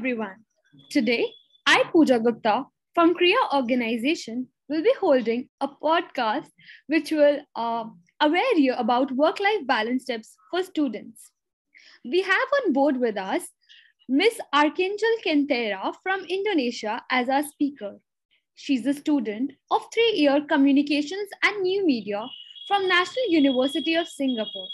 everyone. 0.00 0.36
Today, 0.90 1.26
I, 1.66 1.84
Pooja 1.92 2.18
Gupta 2.18 2.64
from 2.94 3.14
Kriya 3.14 3.54
Organization, 3.54 4.48
will 4.66 4.82
be 4.82 4.94
holding 4.98 5.50
a 5.60 5.68
podcast 5.68 6.46
which 6.86 7.10
will 7.10 7.40
uh, 7.54 7.84
aware 8.18 8.56
you 8.56 8.72
about 8.72 9.12
work-life 9.12 9.66
balance 9.66 10.06
tips 10.06 10.36
for 10.50 10.62
students. 10.62 11.32
We 12.02 12.22
have 12.22 12.48
on 12.64 12.72
board 12.72 12.96
with 12.96 13.18
us 13.18 13.42
Miss 14.08 14.40
Archangel 14.54 15.16
Kentera 15.22 15.92
from 16.02 16.24
Indonesia 16.24 17.02
as 17.10 17.28
our 17.28 17.42
speaker. 17.42 17.98
She's 18.54 18.86
a 18.86 18.94
student 18.94 19.52
of 19.70 19.82
three-year 19.92 20.46
communications 20.48 21.28
and 21.42 21.60
new 21.60 21.84
media 21.84 22.26
from 22.66 22.88
National 22.88 23.28
University 23.28 23.96
of 23.96 24.08
Singapore. 24.08 24.68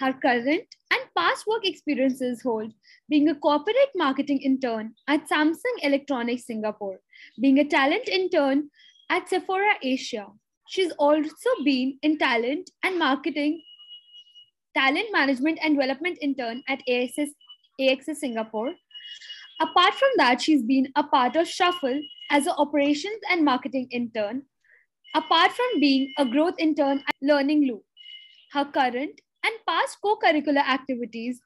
Her 0.00 0.14
current 0.14 0.64
and 0.90 1.02
past 1.14 1.46
work 1.46 1.66
experiences 1.66 2.40
hold 2.40 2.72
being 3.10 3.28
a 3.28 3.34
corporate 3.34 3.90
marketing 3.94 4.40
intern 4.40 4.94
at 5.06 5.28
Samsung 5.28 5.76
Electronics 5.82 6.46
Singapore, 6.46 7.00
being 7.38 7.58
a 7.58 7.66
talent 7.68 8.08
intern 8.08 8.70
at 9.10 9.28
Sephora 9.28 9.74
Asia. 9.82 10.26
She's 10.68 10.90
also 10.92 11.50
been 11.66 11.98
in 12.00 12.16
talent 12.16 12.70
and 12.82 12.98
marketing, 12.98 13.60
talent 14.74 15.12
management 15.12 15.58
and 15.62 15.74
development 15.74 16.16
intern 16.22 16.62
at 16.66 16.80
AXS, 16.88 17.28
AXS 17.78 18.16
Singapore. 18.16 18.72
Apart 19.60 19.92
from 19.92 20.08
that, 20.16 20.40
she's 20.40 20.62
been 20.62 20.90
a 20.96 21.04
part 21.04 21.36
of 21.36 21.46
Shuffle 21.46 22.00
as 22.30 22.46
an 22.46 22.54
operations 22.56 23.20
and 23.30 23.44
marketing 23.44 23.86
intern. 23.90 24.44
Apart 25.14 25.52
from 25.52 25.78
being 25.78 26.10
a 26.16 26.24
growth 26.24 26.54
intern 26.56 27.02
at 27.06 27.16
Learning 27.20 27.66
Loop, 27.66 27.82
her 28.52 28.64
current 28.64 29.20
and 29.44 29.54
past 29.66 29.98
co-curricular 30.02 30.64
activities 30.66 31.40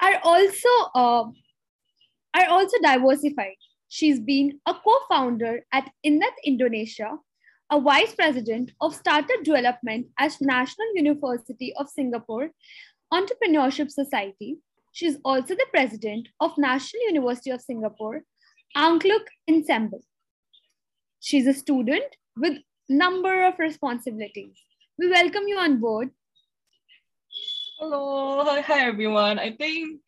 are 0.00 0.18
also 0.22 0.68
uh, 0.94 1.24
are 2.34 2.48
also 2.48 2.76
diversified. 2.82 3.56
She's 3.88 4.20
been 4.20 4.60
a 4.66 4.74
co-founder 4.74 5.64
at 5.72 5.90
Ingat 6.06 6.36
Indonesia, 6.44 7.18
a 7.70 7.80
vice 7.80 8.14
president 8.14 8.70
of 8.80 8.94
startup 8.94 9.42
development 9.42 10.06
at 10.18 10.36
National 10.40 10.86
University 10.94 11.72
of 11.76 11.88
Singapore 11.88 12.50
Entrepreneurship 13.12 13.90
Society. 13.90 14.58
She's 14.92 15.16
also 15.24 15.54
the 15.54 15.66
president 15.70 16.28
of 16.38 16.56
National 16.56 17.02
University 17.06 17.50
of 17.50 17.60
Singapore 17.60 18.22
Angklung 18.76 19.26
Ensemble. 19.48 20.02
She's 21.20 21.46
a 21.46 21.54
student 21.54 22.16
with 22.36 22.58
number 22.88 23.44
of 23.44 23.58
responsibilities. 23.58 24.56
We 24.98 25.08
welcome 25.10 25.48
you 25.48 25.58
on 25.58 25.80
board 25.80 26.10
Hello, 27.80 28.44
hi 28.60 28.84
everyone. 28.84 29.38
I 29.38 29.56
think, 29.56 30.02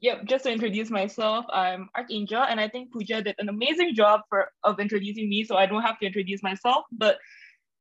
yep, 0.00 0.24
just 0.24 0.44
to 0.44 0.50
introduce 0.50 0.88
myself, 0.88 1.44
I'm 1.52 1.90
Archangel, 1.94 2.42
and 2.42 2.58
I 2.58 2.66
think 2.66 2.94
Pooja 2.94 3.20
did 3.20 3.34
an 3.38 3.50
amazing 3.50 3.94
job 3.94 4.22
for 4.30 4.50
of 4.64 4.80
introducing 4.80 5.28
me, 5.28 5.44
so 5.44 5.54
I 5.54 5.66
don't 5.66 5.82
have 5.82 5.98
to 5.98 6.06
introduce 6.06 6.42
myself. 6.42 6.86
But 6.90 7.18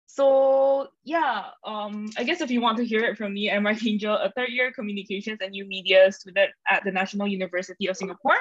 so 0.08 0.90
yeah, 1.06 1.56
um, 1.64 2.10
I 2.18 2.26
guess 2.26 2.42
if 2.42 2.52
you 2.52 2.60
want 2.60 2.80
to 2.80 2.86
hear 2.86 3.00
it 3.06 3.16
from 3.16 3.34
me, 3.34 3.50
I'm 3.50 3.66
Archangel, 3.66 4.14
a 4.14 4.30
third 4.36 4.50
year 4.50 4.74
communications 4.74 5.40
and 5.40 5.52
new 5.52 5.66
media 5.66 6.12
student 6.12 6.52
at 6.70 6.84
the 6.84 6.92
National 6.92 7.26
University 7.26 7.88
of 7.88 7.96
Singapore. 7.96 8.36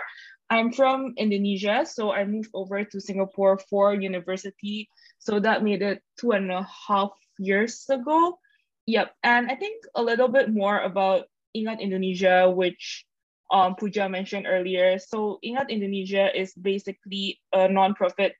I'm 0.50 0.72
from 0.72 1.14
Indonesia, 1.16 1.86
so 1.86 2.10
I 2.10 2.24
moved 2.24 2.50
over 2.54 2.82
to 2.82 3.00
Singapore 3.00 3.60
for 3.70 3.94
university. 3.94 4.90
So 5.20 5.38
that 5.38 5.62
made 5.62 5.82
it 5.82 6.02
two 6.18 6.32
and 6.32 6.50
a 6.50 6.66
half 6.88 7.10
years 7.38 7.86
ago. 7.88 8.40
Yep, 8.88 9.12
and 9.22 9.52
I 9.52 9.54
think 9.54 9.84
a 9.94 10.02
little 10.02 10.28
bit 10.28 10.48
more 10.48 10.80
about 10.80 11.28
Ingat 11.54 11.78
Indonesia, 11.84 12.48
which 12.48 13.04
um, 13.52 13.76
Pooja 13.76 14.08
mentioned 14.08 14.46
earlier. 14.48 14.98
So 14.98 15.38
Ingat 15.44 15.68
Indonesia 15.68 16.32
is 16.32 16.56
basically 16.56 17.38
a 17.52 17.68
nonprofit, 17.68 18.32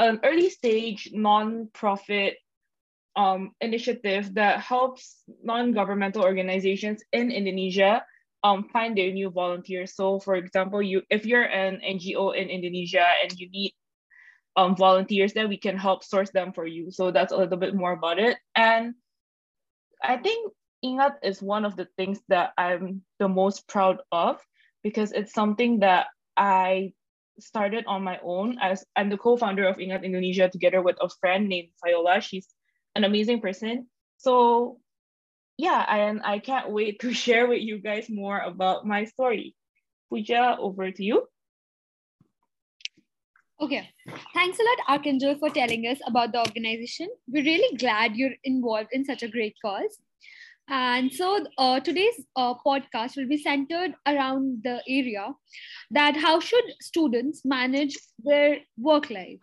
an 0.00 0.20
early 0.24 0.48
stage 0.48 1.12
nonprofit 1.12 2.40
um, 3.16 3.52
initiative 3.60 4.32
that 4.40 4.64
helps 4.64 5.20
non-governmental 5.44 6.24
organizations 6.24 7.04
in 7.12 7.30
Indonesia 7.30 8.00
um, 8.44 8.64
find 8.72 8.96
their 8.96 9.12
new 9.12 9.28
volunteers. 9.28 9.92
So 9.94 10.20
for 10.20 10.36
example, 10.36 10.80
you 10.80 11.02
if 11.10 11.26
you're 11.28 11.44
an 11.44 11.84
NGO 11.84 12.32
in 12.32 12.48
Indonesia 12.48 13.04
and 13.04 13.28
you 13.36 13.50
need 13.52 13.76
um, 14.56 14.74
volunteers, 14.74 15.34
then 15.34 15.50
we 15.52 15.60
can 15.60 15.76
help 15.76 16.00
source 16.02 16.30
them 16.32 16.56
for 16.56 16.64
you. 16.64 16.90
So 16.90 17.10
that's 17.10 17.32
a 17.32 17.36
little 17.36 17.60
bit 17.60 17.76
more 17.76 17.92
about 17.92 18.18
it. 18.18 18.40
And 18.56 18.96
I 20.02 20.16
think 20.18 20.52
Ingat 20.84 21.16
is 21.22 21.42
one 21.42 21.64
of 21.64 21.76
the 21.76 21.88
things 21.96 22.20
that 22.28 22.52
I'm 22.58 23.02
the 23.18 23.28
most 23.28 23.66
proud 23.68 23.98
of 24.12 24.40
because 24.82 25.12
it's 25.12 25.32
something 25.32 25.80
that 25.80 26.06
I 26.36 26.92
started 27.40 27.84
on 27.86 28.04
my 28.04 28.18
own 28.22 28.58
as 28.60 28.84
I'm 28.94 29.10
the 29.10 29.18
co-founder 29.18 29.66
of 29.66 29.76
Ingat 29.76 30.04
Indonesia 30.04 30.48
together 30.48 30.80
with 30.82 30.96
a 31.00 31.08
friend 31.20 31.48
named 31.48 31.68
Viola. 31.84 32.20
She's 32.20 32.46
an 32.94 33.04
amazing 33.04 33.40
person. 33.40 33.88
So 34.18 34.80
yeah, 35.56 35.84
and 35.88 36.20
I 36.24 36.38
can't 36.38 36.70
wait 36.70 37.00
to 37.00 37.12
share 37.24 37.46
with 37.48 37.62
you 37.62 37.78
guys 37.78 38.08
more 38.08 38.38
about 38.38 38.86
my 38.86 39.04
story. 39.04 39.54
Pooja, 40.10 40.56
over 40.58 40.90
to 40.90 41.02
you. 41.02 41.26
Okay, 43.58 43.88
thanks 44.34 44.58
a 44.58 44.62
lot, 44.62 44.96
Archangel, 44.96 45.34
for 45.38 45.48
telling 45.48 45.86
us 45.86 45.98
about 46.06 46.32
the 46.32 46.40
organization. 46.40 47.08
We're 47.26 47.42
really 47.42 47.74
glad 47.78 48.14
you're 48.14 48.36
involved 48.44 48.90
in 48.92 49.02
such 49.02 49.22
a 49.22 49.28
great 49.28 49.56
cause. 49.64 49.98
And 50.68 51.10
so 51.10 51.46
uh, 51.56 51.80
today's 51.80 52.20
uh, 52.36 52.54
podcast 52.66 53.16
will 53.16 53.28
be 53.28 53.38
centered 53.38 53.94
around 54.06 54.62
the 54.62 54.82
area 54.86 55.32
that 55.90 56.16
how 56.16 56.38
should 56.38 56.64
students 56.80 57.46
manage 57.46 57.96
their 58.18 58.58
work 58.76 59.08
life? 59.08 59.38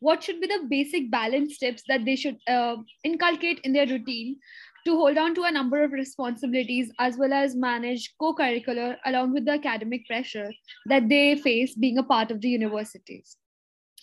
What 0.00 0.22
should 0.22 0.40
be 0.40 0.46
the 0.46 0.66
basic 0.70 1.10
balance 1.10 1.58
tips 1.58 1.82
that 1.88 2.06
they 2.06 2.16
should 2.16 2.38
uh, 2.48 2.76
inculcate 3.04 3.60
in 3.64 3.74
their 3.74 3.86
routine 3.86 4.36
to 4.86 4.96
hold 4.96 5.18
on 5.18 5.34
to 5.34 5.42
a 5.42 5.52
number 5.52 5.82
of 5.82 5.92
responsibilities 5.92 6.90
as 6.98 7.18
well 7.18 7.34
as 7.34 7.54
manage 7.54 8.14
co-curricular 8.18 8.96
along 9.04 9.34
with 9.34 9.44
the 9.44 9.52
academic 9.52 10.06
pressure 10.06 10.50
that 10.86 11.10
they 11.10 11.36
face 11.36 11.74
being 11.74 11.98
a 11.98 12.02
part 12.02 12.30
of 12.30 12.40
the 12.40 12.48
universities? 12.48 13.36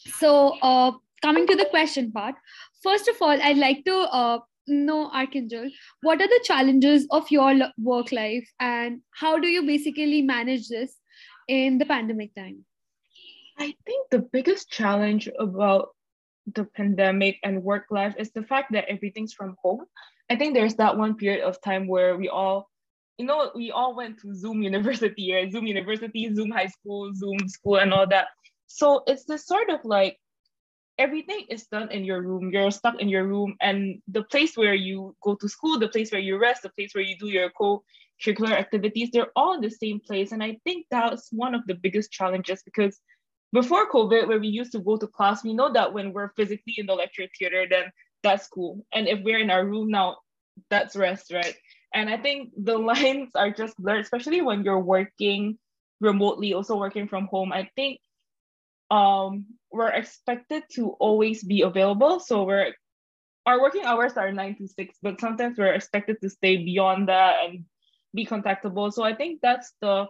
So, 0.07 0.57
uh, 0.61 0.91
coming 1.21 1.47
to 1.47 1.55
the 1.55 1.65
question 1.65 2.11
part, 2.11 2.35
first 2.83 3.07
of 3.07 3.15
all, 3.21 3.37
I'd 3.41 3.57
like 3.57 3.83
to 3.85 3.95
uh, 3.95 4.39
know, 4.67 5.09
Archangel, 5.11 5.69
what 6.01 6.21
are 6.21 6.27
the 6.27 6.41
challenges 6.43 7.07
of 7.11 7.29
your 7.29 7.53
work 7.77 8.11
life 8.11 8.47
and 8.59 9.01
how 9.11 9.39
do 9.39 9.47
you 9.47 9.65
basically 9.65 10.21
manage 10.21 10.67
this 10.69 10.95
in 11.47 11.77
the 11.77 11.85
pandemic 11.85 12.33
time? 12.35 12.65
I 13.57 13.73
think 13.85 14.09
the 14.09 14.19
biggest 14.19 14.69
challenge 14.69 15.29
about 15.39 15.89
the 16.53 16.65
pandemic 16.65 17.39
and 17.43 17.63
work 17.63 17.85
life 17.89 18.15
is 18.17 18.31
the 18.31 18.43
fact 18.43 18.71
that 18.73 18.85
everything's 18.89 19.33
from 19.33 19.55
home. 19.61 19.85
I 20.29 20.35
think 20.35 20.53
there's 20.53 20.75
that 20.75 20.97
one 20.97 21.15
period 21.15 21.43
of 21.43 21.61
time 21.61 21.87
where 21.87 22.17
we 22.17 22.29
all, 22.29 22.69
you 23.17 23.25
know, 23.25 23.51
we 23.55 23.71
all 23.71 23.95
went 23.95 24.19
to 24.21 24.35
Zoom 24.35 24.61
University, 24.69 25.33
right? 25.33 25.51
Zoom 25.51 25.67
University, 25.67 26.33
Zoom 26.33 26.51
High 26.51 26.67
School, 26.67 27.13
Zoom 27.13 27.47
School, 27.47 27.77
and 27.77 27.93
all 27.93 28.07
that. 28.07 28.27
So 28.67 29.03
it's 29.07 29.25
this 29.25 29.45
sort 29.45 29.69
of 29.69 29.79
like 29.83 30.17
everything 30.97 31.45
is 31.49 31.67
done 31.67 31.91
in 31.91 32.03
your 32.05 32.21
room. 32.21 32.51
You're 32.51 32.71
stuck 32.71 32.99
in 33.01 33.09
your 33.09 33.25
room, 33.25 33.55
and 33.61 34.01
the 34.07 34.23
place 34.23 34.55
where 34.57 34.73
you 34.73 35.15
go 35.21 35.35
to 35.35 35.49
school, 35.49 35.79
the 35.79 35.87
place 35.87 36.11
where 36.11 36.21
you 36.21 36.37
rest, 36.37 36.63
the 36.63 36.69
place 36.69 36.93
where 36.93 37.03
you 37.03 37.17
do 37.17 37.27
your 37.27 37.49
co-curricular 37.51 38.51
activities, 38.51 39.09
they're 39.11 39.31
all 39.35 39.53
in 39.53 39.61
the 39.61 39.69
same 39.69 39.99
place. 39.99 40.31
And 40.31 40.43
I 40.43 40.57
think 40.63 40.87
that's 40.89 41.29
one 41.31 41.55
of 41.55 41.65
the 41.67 41.75
biggest 41.75 42.11
challenges 42.11 42.63
because 42.63 42.99
before 43.51 43.89
COVID, 43.89 44.27
where 44.27 44.39
we 44.39 44.47
used 44.47 44.71
to 44.73 44.79
go 44.79 44.97
to 44.97 45.07
class, 45.07 45.43
we 45.43 45.53
know 45.53 45.71
that 45.71 45.93
when 45.93 46.11
we're 46.13 46.31
physically 46.35 46.75
in 46.77 46.85
the 46.85 46.93
lecture 46.93 47.27
theater, 47.37 47.65
then 47.69 47.91
that's 48.23 48.47
cool. 48.47 48.85
And 48.93 49.07
if 49.07 49.23
we're 49.23 49.39
in 49.39 49.51
our 49.51 49.65
room 49.65 49.89
now, 49.89 50.17
that's 50.69 50.95
rest, 50.95 51.31
right? 51.31 51.55
And 51.93 52.09
I 52.09 52.17
think 52.17 52.51
the 52.57 52.77
lines 52.91 53.31
are 53.35 53.51
just 53.51 53.77
blurred, 53.77 54.01
especially 54.01 54.41
when 54.41 54.63
you're 54.63 54.79
working 54.79 55.57
remotely, 56.01 56.53
also 56.53 56.75
working 56.75 57.07
from 57.07 57.27
home. 57.27 57.53
I 57.53 57.69
think 57.75 57.99
um, 58.91 59.45
we're 59.71 59.89
expected 59.89 60.63
to 60.73 60.89
always 60.99 61.43
be 61.43 61.61
available. 61.61 62.19
So 62.19 62.43
we're 62.43 62.73
our 63.45 63.61
working 63.61 63.85
hours 63.85 64.13
are 64.13 64.31
nine 64.31 64.55
to 64.55 64.67
six, 64.67 64.95
but 65.01 65.19
sometimes 65.19 65.57
we're 65.57 65.73
expected 65.73 66.17
to 66.21 66.29
stay 66.29 66.57
beyond 66.57 67.09
that 67.09 67.45
and 67.45 67.65
be 68.13 68.25
contactable. 68.25 68.91
So 68.91 69.03
I 69.03 69.13
think 69.13 69.41
that's 69.41 69.73
the 69.81 70.07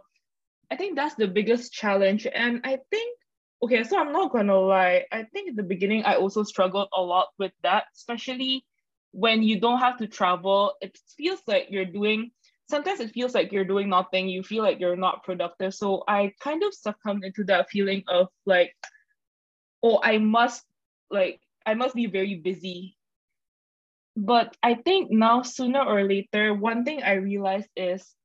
I 0.72 0.75
think 0.75 0.95
that's 0.95 1.16
the 1.16 1.27
biggest 1.27 1.74
challenge. 1.74 2.27
And 2.27 2.62
I 2.63 2.80
think 2.92 3.18
okay, 3.63 3.83
so 3.83 4.00
I'm 4.00 4.12
not 4.12 4.31
gonna 4.31 4.57
lie. 4.57 5.06
I 5.12 5.24
think 5.24 5.50
at 5.50 5.56
the 5.56 5.63
beginning 5.63 6.04
I 6.06 6.16
also 6.16 6.44
struggled 6.44 6.89
a 6.94 7.01
lot 7.01 7.28
with 7.38 7.51
that, 7.63 7.86
especially 7.95 8.66
when 9.12 9.44
you 9.44 9.60
don't 9.60 9.80
have 9.80 9.98
to 9.98 10.07
travel. 10.07 10.74
It 10.81 10.98
feels 11.18 11.39
like 11.48 11.68
you're 11.69 11.86
doing 11.86 12.31
sometimes 12.69 13.00
it 13.00 13.12
feels 13.12 13.33
like 13.33 13.51
you're 13.51 13.65
doing 13.65 13.89
nothing 13.89 14.29
you 14.29 14.44
feel 14.44 14.63
like 14.63 14.79
you're 14.79 14.95
not 14.95 15.23
productive. 15.23 15.73
So 15.73 16.03
i 16.07 16.33
kind 16.41 16.63
of 16.63 16.73
succumbed 16.73 17.23
into 17.23 17.44
that 17.45 17.69
feeling 17.69 18.03
of 18.07 18.27
like 18.45 18.73
oh 19.83 20.00
i 20.03 20.17
must 20.17 20.63
like 21.09 21.39
i 21.65 21.73
must 21.73 21.95
be 21.95 22.07
very 22.07 22.35
busy. 22.35 22.97
But 24.17 24.56
i 24.63 24.75
think 24.75 25.12
now 25.12 25.41
sooner 25.41 25.83
or 25.83 26.03
later 26.03 26.53
one 26.53 26.85
thing 26.85 27.03
i 27.03 27.13
realized 27.13 27.69
is 27.75 28.15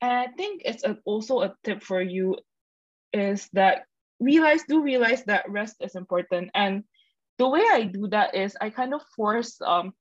and 0.00 0.12
i 0.12 0.26
think 0.36 0.62
it's 0.64 0.84
a, 0.84 0.98
also 1.04 1.42
a 1.42 1.54
tip 1.64 1.82
for 1.82 2.00
you 2.00 2.36
is 3.12 3.48
that 3.52 3.84
realize 4.20 4.62
do 4.68 4.82
realize 4.82 5.24
that 5.24 5.50
rest 5.50 5.76
is 5.80 5.96
important. 5.96 6.50
And 6.54 6.84
the 7.38 7.48
way 7.48 7.62
i 7.72 7.82
do 7.82 8.06
that 8.08 8.34
is 8.34 8.56
i 8.60 8.70
kind 8.70 8.94
of 8.94 9.02
force 9.16 9.60
um 9.66 9.92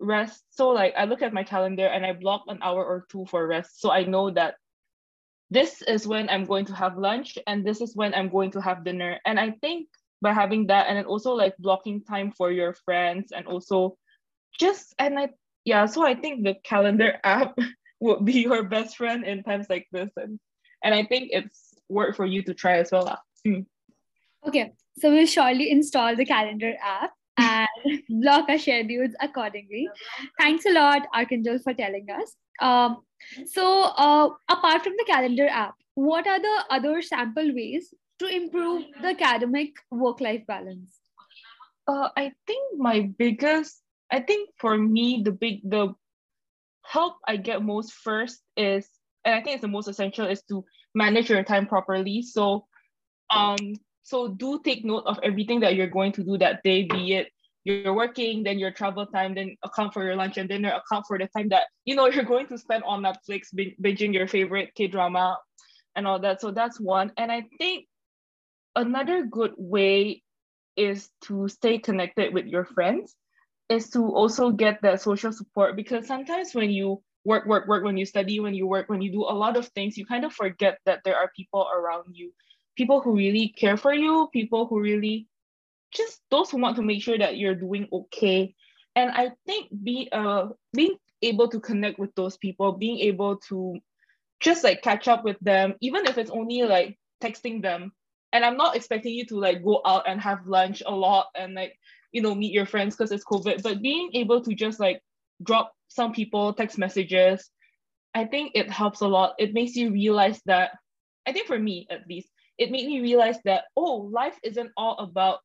rest. 0.00 0.44
So 0.50 0.70
like 0.70 0.94
i 0.96 1.04
look 1.04 1.22
at 1.22 1.32
my 1.32 1.44
calendar 1.44 1.86
and 1.86 2.04
i 2.04 2.12
block 2.12 2.44
an 2.48 2.58
hour 2.62 2.84
or 2.84 3.06
two 3.10 3.26
for 3.26 3.46
rest. 3.46 3.80
So 3.80 3.90
i 3.90 4.04
know 4.04 4.30
that 4.30 4.56
this 5.50 5.82
is 5.82 6.06
when 6.06 6.28
i'm 6.28 6.44
going 6.44 6.64
to 6.66 6.74
have 6.74 6.98
lunch 6.98 7.38
and 7.46 7.64
this 7.64 7.80
is 7.80 7.94
when 7.94 8.14
i'm 8.14 8.28
going 8.28 8.50
to 8.52 8.60
have 8.60 8.84
dinner. 8.84 9.18
And 9.24 9.38
i 9.38 9.50
think 9.62 9.88
by 10.22 10.32
having 10.32 10.66
that 10.68 10.86
and 10.88 10.96
then 10.96 11.04
also 11.04 11.32
like 11.32 11.56
blocking 11.58 12.02
time 12.02 12.32
for 12.32 12.50
your 12.50 12.72
friends 12.72 13.32
and 13.32 13.46
also 13.46 13.96
just 14.58 14.94
and 14.98 15.18
i 15.18 15.28
yeah 15.64 15.84
so 15.84 16.06
i 16.06 16.14
think 16.14 16.44
the 16.44 16.54
calendar 16.64 17.18
app 17.24 17.56
would 18.00 18.24
be 18.24 18.40
your 18.40 18.62
best 18.62 18.96
friend 18.96 19.24
in 19.24 19.42
times 19.42 19.66
like 19.68 19.86
this. 19.92 20.10
And 20.16 20.38
and 20.82 20.94
i 20.94 21.04
think 21.04 21.30
it's 21.32 21.74
worth 21.88 22.16
for 22.16 22.26
you 22.26 22.42
to 22.42 22.54
try 22.54 22.78
as 22.78 22.90
well. 22.90 23.18
Mm. 23.46 23.66
okay 24.46 24.72
so 24.98 25.10
we'll 25.10 25.26
surely 25.26 25.70
install 25.70 26.16
the 26.16 26.24
calendar 26.24 26.72
app 26.82 27.12
and 27.38 27.68
block 28.08 28.48
our 28.48 28.58
schedules 28.58 29.10
accordingly. 29.20 29.88
Thanks 30.38 30.66
a 30.66 30.72
lot 30.72 31.02
archangel 31.14 31.58
for 31.58 31.74
telling 31.74 32.06
us. 32.10 32.34
Um, 32.60 33.02
so 33.46 33.82
uh, 33.82 34.28
apart 34.50 34.82
from 34.82 34.94
the 34.98 35.04
calendar 35.06 35.48
app 35.48 35.74
what 35.94 36.26
are 36.26 36.40
the 36.40 36.64
other 36.70 37.00
sample 37.02 37.54
ways 37.54 37.94
to 38.18 38.26
improve 38.26 38.82
the 39.00 39.10
academic 39.10 39.74
work 39.90 40.20
life 40.20 40.42
balance? 40.46 40.98
Uh, 41.86 42.08
i 42.16 42.32
think 42.46 42.78
my 42.78 43.10
biggest 43.18 43.82
i 44.10 44.18
think 44.18 44.50
for 44.58 44.76
me 44.76 45.22
the 45.24 45.30
big 45.30 45.60
the 45.64 45.94
help 46.84 47.16
I 47.26 47.36
get 47.36 47.62
most 47.62 47.92
first 47.92 48.40
is, 48.56 48.88
and 49.24 49.34
I 49.34 49.40
think 49.40 49.54
it's 49.54 49.62
the 49.62 49.68
most 49.68 49.88
essential, 49.88 50.26
is 50.26 50.42
to 50.48 50.64
manage 50.94 51.30
your 51.30 51.42
time 51.42 51.66
properly. 51.66 52.22
So, 52.22 52.66
um, 53.30 53.56
so 54.04 54.28
do 54.28 54.60
take 54.64 54.84
note 54.84 55.04
of 55.06 55.18
everything 55.22 55.60
that 55.60 55.74
you're 55.74 55.88
going 55.88 56.12
to 56.12 56.22
do 56.22 56.38
that 56.38 56.62
day, 56.62 56.84
be 56.84 57.14
it 57.14 57.28
you're 57.64 57.94
working, 57.94 58.42
then 58.42 58.58
your 58.58 58.70
travel 58.70 59.06
time, 59.06 59.34
then 59.34 59.56
account 59.62 59.94
for 59.94 60.04
your 60.04 60.16
lunch 60.16 60.36
and 60.36 60.50
dinner, 60.50 60.68
account 60.70 61.06
for 61.08 61.18
the 61.18 61.26
time 61.34 61.48
that 61.48 61.64
you 61.84 61.96
know 61.96 62.06
you're 62.12 62.24
going 62.24 62.46
to 62.48 62.58
spend 62.58 62.84
on 62.84 63.02
Netflix 63.02 63.48
binging 63.54 64.12
your 64.12 64.28
favorite 64.28 64.74
K 64.74 64.86
drama 64.86 65.38
and 65.96 66.06
all 66.06 66.18
that. 66.20 66.40
So 66.40 66.50
that's 66.50 66.78
one. 66.78 67.12
And 67.16 67.32
I 67.32 67.44
think 67.58 67.86
another 68.76 69.24
good 69.24 69.54
way 69.56 70.22
is 70.76 71.08
to 71.22 71.48
stay 71.48 71.78
connected 71.78 72.34
with 72.34 72.46
your 72.46 72.64
friends 72.64 73.14
is 73.68 73.90
to 73.90 74.04
also 74.12 74.50
get 74.50 74.82
that 74.82 75.00
social 75.00 75.32
support 75.32 75.76
because 75.76 76.06
sometimes 76.06 76.54
when 76.54 76.70
you 76.70 77.02
work, 77.24 77.46
work, 77.46 77.66
work, 77.66 77.84
when 77.84 77.96
you 77.96 78.04
study, 78.04 78.40
when 78.40 78.54
you 78.54 78.66
work, 78.66 78.90
when 78.90 79.00
you 79.00 79.10
do 79.10 79.22
a 79.22 79.32
lot 79.32 79.56
of 79.56 79.66
things, 79.68 79.96
you 79.96 80.04
kind 80.04 80.24
of 80.24 80.32
forget 80.32 80.78
that 80.84 81.00
there 81.04 81.16
are 81.16 81.30
people 81.34 81.66
around 81.74 82.04
you, 82.12 82.32
people 82.76 83.00
who 83.00 83.16
really 83.16 83.48
care 83.48 83.76
for 83.76 83.94
you, 83.94 84.28
people 84.32 84.66
who 84.66 84.80
really 84.80 85.28
just 85.92 86.20
those 86.30 86.50
who 86.50 86.58
want 86.58 86.76
to 86.76 86.82
make 86.82 87.02
sure 87.02 87.18
that 87.18 87.36
you're 87.36 87.54
doing 87.54 87.88
okay. 87.92 88.54
And 88.96 89.10
I 89.10 89.32
think 89.46 89.68
be 89.82 90.08
uh 90.12 90.48
being 90.72 90.96
able 91.22 91.48
to 91.48 91.60
connect 91.60 91.98
with 91.98 92.14
those 92.14 92.36
people, 92.36 92.72
being 92.72 92.98
able 93.00 93.38
to 93.48 93.78
just 94.40 94.64
like 94.64 94.82
catch 94.82 95.08
up 95.08 95.24
with 95.24 95.38
them, 95.40 95.74
even 95.80 96.06
if 96.06 96.18
it's 96.18 96.30
only 96.30 96.62
like 96.62 96.98
texting 97.22 97.62
them. 97.62 97.92
And 98.32 98.44
I'm 98.44 98.56
not 98.56 98.74
expecting 98.74 99.14
you 99.14 99.24
to 99.26 99.38
like 99.38 99.62
go 99.64 99.80
out 99.86 100.08
and 100.08 100.20
have 100.20 100.46
lunch 100.46 100.82
a 100.84 100.94
lot 100.94 101.28
and 101.36 101.54
like 101.54 101.78
you 102.14 102.22
know 102.22 102.34
meet 102.34 102.52
your 102.52 102.64
friends 102.64 102.96
because 102.96 103.12
it's 103.12 103.24
covid 103.24 103.62
but 103.62 103.82
being 103.82 104.08
able 104.14 104.40
to 104.40 104.54
just 104.54 104.80
like 104.80 105.02
drop 105.42 105.72
some 105.88 106.12
people 106.12 106.54
text 106.54 106.78
messages 106.78 107.50
i 108.14 108.24
think 108.24 108.52
it 108.54 108.70
helps 108.70 109.00
a 109.00 109.08
lot 109.08 109.34
it 109.38 109.52
makes 109.52 109.74
you 109.74 109.90
realize 109.90 110.40
that 110.46 110.70
i 111.26 111.32
think 111.32 111.46
for 111.46 111.58
me 111.58 111.86
at 111.90 112.06
least 112.08 112.28
it 112.58 112.70
made 112.70 112.86
me 112.86 113.00
realize 113.00 113.36
that 113.44 113.64
oh 113.76 114.08
life 114.12 114.38
isn't 114.42 114.70
all 114.76 114.96
about 114.98 115.38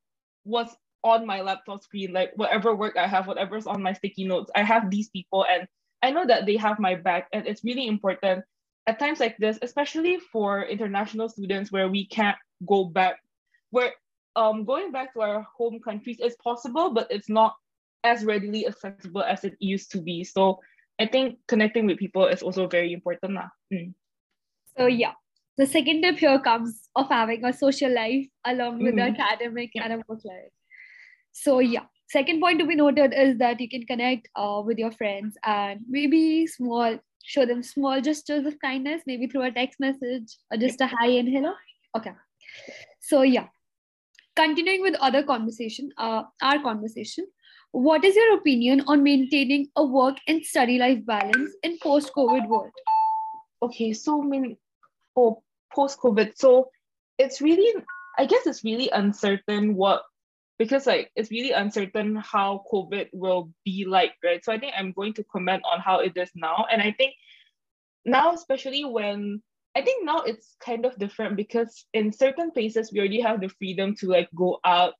what's 0.44 0.76
on 1.04 1.26
my 1.26 1.42
laptop 1.42 1.82
screen 1.82 2.12
like 2.12 2.32
whatever 2.36 2.76
work 2.76 2.98
i 2.98 3.08
have 3.08 3.28
whatever's 3.28 3.68
on 3.68 3.82
my 3.82 3.94
sticky 3.94 4.26
notes 4.26 4.52
i 4.56 4.62
have 4.64 4.90
these 4.90 5.10
people 5.10 5.46
and 5.50 5.68
i 6.04 6.12
know 6.12 6.26
that 6.26 6.46
they 6.46 6.58
have 6.58 6.80
my 6.80 6.96
back 6.96 7.28
and 7.32 7.48
it's 7.48 7.64
really 7.64 7.88
important 7.88 8.44
at 8.88 9.00
times 9.00 9.20
like 9.20 9.38
this 9.38 9.58
especially 9.62 10.20
for 10.32 10.64
international 10.64 11.30
students 11.30 11.72
where 11.72 11.88
we 11.88 12.06
can't 12.06 12.38
go 12.68 12.84
back 12.84 13.18
where 13.72 13.94
um, 14.36 14.66
going 14.66 14.92
back 14.92 15.14
to 15.14 15.22
our 15.22 15.46
home 15.58 15.80
countries 15.80 16.20
is 16.20 16.36
possible, 16.42 16.94
but 16.94 17.08
it's 17.10 17.30
not 17.30 17.56
as 18.04 18.24
readily 18.24 18.68
accessible 18.68 19.24
as 19.24 19.44
it 19.44 19.56
used 19.60 19.92
to 19.92 20.02
be. 20.02 20.24
So 20.24 20.60
I 21.00 21.08
think 21.08 21.40
connecting 21.48 21.86
with 21.86 21.98
people 21.98 22.26
is 22.26 22.42
also 22.42 22.68
very 22.68 22.94
important. 22.94 23.38
Mm. 23.74 23.94
So 24.78 24.88
yeah, 24.88 25.14
the 25.60 25.66
second 25.66 26.02
tip 26.04 26.18
here 26.18 26.40
comes 26.40 26.90
of 26.96 27.10
having 27.10 27.44
a 27.44 27.52
social 27.52 27.94
life 27.94 28.26
along 28.46 28.82
with 28.82 28.96
mm-hmm. 28.96 29.14
the 29.14 29.22
academic 29.22 29.72
yeah. 29.76 29.84
and 29.84 29.94
a 29.94 30.04
work 30.08 30.22
life. 30.24 30.54
So 31.34 31.60
yeah, 31.60 31.84
second 32.10 32.40
point 32.40 32.60
to 32.60 32.66
be 32.66 32.76
noted 32.76 33.14
is 33.14 33.38
that 33.40 33.60
you 33.60 33.68
can 33.68 33.86
connect 33.86 34.30
uh, 34.38 34.62
with 34.66 34.78
your 34.78 34.92
friends 34.94 35.38
and 35.44 35.82
maybe 35.88 36.48
small 36.48 36.98
show 37.26 37.46
them 37.46 37.62
small 37.62 38.00
gestures 38.00 38.46
of 38.46 38.58
kindness, 38.62 39.02
maybe 39.06 39.28
through 39.28 39.44
a 39.44 39.52
text 39.52 39.82
message 39.82 40.38
or 40.50 40.58
just 40.58 40.80
a 40.80 40.88
hi 40.88 41.08
and 41.08 41.28
hello. 41.28 41.52
Okay. 41.98 42.14
So 43.02 43.24
yeah, 43.24 43.48
continuing 44.38 44.82
with 44.82 44.96
other 45.02 45.24
conversation, 45.24 45.92
uh, 45.98 46.24
our 46.42 46.60
conversation, 46.60 47.28
what 47.72 48.06
is 48.06 48.16
your 48.16 48.38
opinion 48.38 48.86
on 48.88 49.04
maintaining 49.04 49.68
a 49.76 49.86
work 49.86 50.18
and 50.26 50.44
study 50.44 50.80
life 50.80 51.06
balance 51.06 51.52
in 51.64 51.78
post-COVID 51.84 52.48
world? 52.48 52.72
Okay, 53.62 53.92
so 53.92 54.24
I 54.24 54.26
mean, 54.26 54.58
oh, 55.71 55.75
post-COVID, 55.75 56.38
so 56.38 56.69
it's 57.18 57.42
really, 57.42 57.74
I 58.18 58.25
guess 58.25 58.45
it's 58.45 58.63
really 58.63 58.89
uncertain 58.89 59.75
what, 59.75 60.04
because 60.57 60.86
like 60.86 61.12
it's 61.16 61.31
really 61.31 61.51
uncertain 61.51 62.16
how 62.16 62.63
COVID 62.71 63.10
will 63.13 63.51
be 63.66 63.86
like, 63.86 64.13
right? 64.24 64.44
So 64.44 64.51
I 64.51 64.60
think 64.60 64.74
I'm 64.77 64.92
going 64.92 65.13
to 65.13 65.24
comment 65.24 65.63
on 65.71 65.80
how 65.80 66.00
it 66.00 66.13
is 66.16 66.31
now, 66.36 66.66
and 66.71 66.81
I 66.81 66.92
think 66.92 67.13
now, 68.06 68.33
especially 68.33 68.86
when 68.86 69.42
I 69.75 69.81
think 69.81 70.04
now 70.04 70.21
it's 70.21 70.56
kind 70.60 70.86
of 70.86 70.98
different 70.98 71.38
because 71.38 71.86
in 71.94 72.12
certain 72.12 72.51
places 72.51 72.92
we 72.92 73.00
already 73.00 73.21
have 73.21 73.39
the 73.39 73.50
freedom 73.50 73.95
to 73.95 74.07
like 74.07 74.30
go 74.36 74.60
out, 74.66 74.94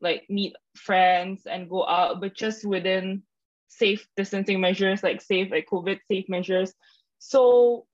like 0.00 0.24
meet 0.28 0.54
friends 0.76 1.42
and 1.46 1.68
go 1.68 1.86
out, 1.86 2.20
but 2.20 2.34
just 2.34 2.64
within 2.64 3.22
safe 3.68 4.06
distancing 4.16 4.60
measures, 4.60 5.02
like 5.02 5.20
safe, 5.20 5.50
like 5.50 5.66
COVID 5.70 5.98
safe 6.10 6.28
measures. 6.28 6.72
So 7.18 7.86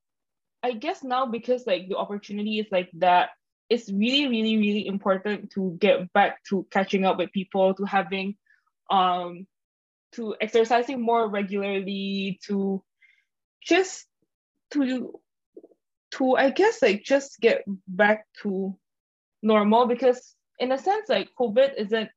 I 0.62 0.72
guess 0.72 1.04
now 1.04 1.26
because 1.26 1.66
like 1.66 1.88
the 1.88 1.96
opportunity 1.96 2.58
is 2.58 2.66
like 2.70 2.90
that, 2.94 3.30
it's 3.68 3.90
really, 3.90 4.26
really, 4.26 4.56
really 4.56 4.86
important 4.86 5.52
to 5.52 5.76
get 5.78 6.12
back 6.12 6.42
to 6.44 6.66
catching 6.70 7.04
up 7.04 7.18
with 7.18 7.32
people, 7.32 7.74
to 7.74 7.84
having 7.84 8.36
um 8.90 9.46
to 10.12 10.34
exercising 10.40 11.02
more 11.02 11.28
regularly, 11.28 12.40
to 12.46 12.82
just 13.62 14.06
to 14.72 15.12
to 16.12 16.36
I 16.36 16.50
guess 16.50 16.82
like 16.82 17.04
just 17.04 17.40
get 17.40 17.64
back 17.86 18.26
to 18.42 18.76
normal 19.42 19.86
because 19.86 20.34
in 20.58 20.72
a 20.72 20.78
sense 20.78 21.08
like 21.08 21.28
COVID 21.38 21.74
isn't 21.76 22.08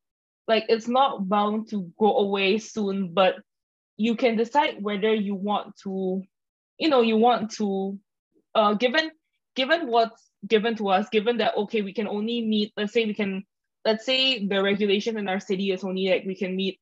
like 0.47 0.65
it's 0.69 0.87
not 0.87 1.27
bound 1.29 1.69
to 1.69 1.91
go 1.99 2.17
away 2.17 2.57
soon, 2.57 3.13
but 3.13 3.35
you 3.97 4.15
can 4.15 4.35
decide 4.35 4.81
whether 4.81 5.13
you 5.13 5.35
want 5.35 5.75
to, 5.83 6.23
you 6.79 6.89
know, 6.89 7.01
you 7.01 7.17
want 7.17 7.51
to 7.51 7.99
uh 8.55 8.73
given 8.73 9.11
given 9.55 9.87
what's 9.87 10.29
given 10.47 10.75
to 10.75 10.89
us, 10.89 11.09
given 11.09 11.37
that 11.37 11.55
okay, 11.55 11.81
we 11.81 11.93
can 11.93 12.07
only 12.07 12.41
meet, 12.45 12.73
let's 12.77 12.93
say 12.93 13.05
we 13.05 13.13
can 13.13 13.43
let's 13.85 14.05
say 14.05 14.45
the 14.45 14.61
regulation 14.61 15.17
in 15.17 15.27
our 15.27 15.39
city 15.39 15.71
is 15.71 15.83
only 15.83 16.09
like 16.09 16.23
we 16.25 16.35
can 16.35 16.55
meet 16.55 16.79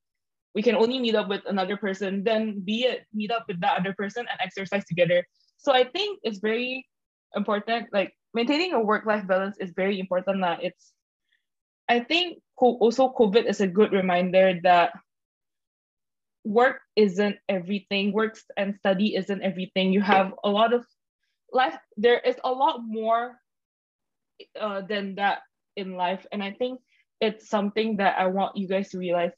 we 0.56 0.62
can 0.62 0.76
only 0.76 1.00
meet 1.00 1.16
up 1.16 1.30
with 1.30 1.42
another 1.46 1.78
person, 1.78 2.24
then 2.24 2.62
be 2.62 2.84
it 2.84 3.06
meet 3.14 3.32
up 3.32 3.46
with 3.48 3.62
that 3.62 3.80
other 3.80 3.94
person 3.94 4.26
and 4.30 4.40
exercise 4.42 4.84
together. 4.86 5.26
So 5.58 5.72
I 5.72 5.84
think 5.84 6.20
it's 6.24 6.40
very 6.40 6.86
important. 7.36 7.88
Like 7.94 8.14
maintaining 8.34 8.74
a 8.74 8.82
work-life 8.82 9.28
balance 9.28 9.58
is 9.60 9.72
very 9.76 10.00
important. 10.00 10.42
That 10.42 10.64
it's, 10.64 10.92
I 11.88 12.00
think 12.00 12.42
also 12.58 13.14
COVID 13.14 13.46
is 13.46 13.62
a 13.62 13.68
good 13.68 13.92
reminder 13.92 14.60
that 14.64 14.94
work 16.44 16.82
isn't 16.96 17.38
everything. 17.48 18.12
Work 18.12 18.38
and 18.58 18.76
study 18.76 19.16
isn't 19.16 19.44
everything. 19.44 19.94
You 19.94 20.02
have 20.02 20.34
a 20.44 20.50
lot 20.50 20.74
of 20.74 20.84
life. 21.54 21.78
There 21.98 22.20
is 22.20 22.36
a 22.44 22.52
lot 22.52 22.82
more 22.84 23.40
uh, 24.60 24.82
than 24.82 25.16
that 25.16 25.40
in 25.76 25.96
life, 25.96 26.26
and 26.32 26.44
I 26.44 26.52
think 26.52 26.80
it's 27.22 27.50
something 27.50 27.98
that 27.98 28.18
I 28.18 28.28
want 28.28 28.56
you 28.56 28.68
guys 28.68 28.90
to 28.90 28.98
realize 28.98 29.32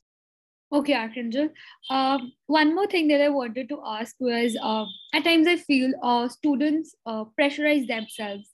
Okay, 0.73 0.93
Archangel. 0.93 1.49
Um, 1.89 2.31
one 2.47 2.73
more 2.73 2.87
thing 2.87 3.09
that 3.09 3.19
I 3.19 3.27
wanted 3.27 3.67
to 3.69 3.81
ask 3.85 4.15
was 4.21 4.57
uh, 4.63 4.85
at 5.13 5.25
times 5.25 5.45
I 5.45 5.57
feel 5.57 5.91
uh, 6.01 6.29
students 6.29 6.95
uh, 7.05 7.25
pressurize 7.37 7.87
themselves 7.87 8.49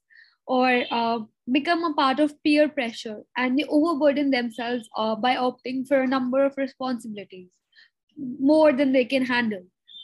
or 0.47 0.83
uh, 0.89 1.19
become 1.51 1.83
a 1.83 1.93
part 1.93 2.19
of 2.19 2.33
peer 2.43 2.69
pressure 2.69 3.21
and 3.35 3.59
they 3.59 3.65
overburden 3.69 4.31
themselves 4.31 4.89
uh, 4.97 5.15
by 5.15 5.35
opting 5.35 5.87
for 5.87 6.01
a 6.01 6.07
number 6.07 6.43
of 6.43 6.57
responsibilities 6.57 7.51
more 8.17 8.73
than 8.73 8.93
they 8.93 9.05
can 9.05 9.23
handle 9.23 9.63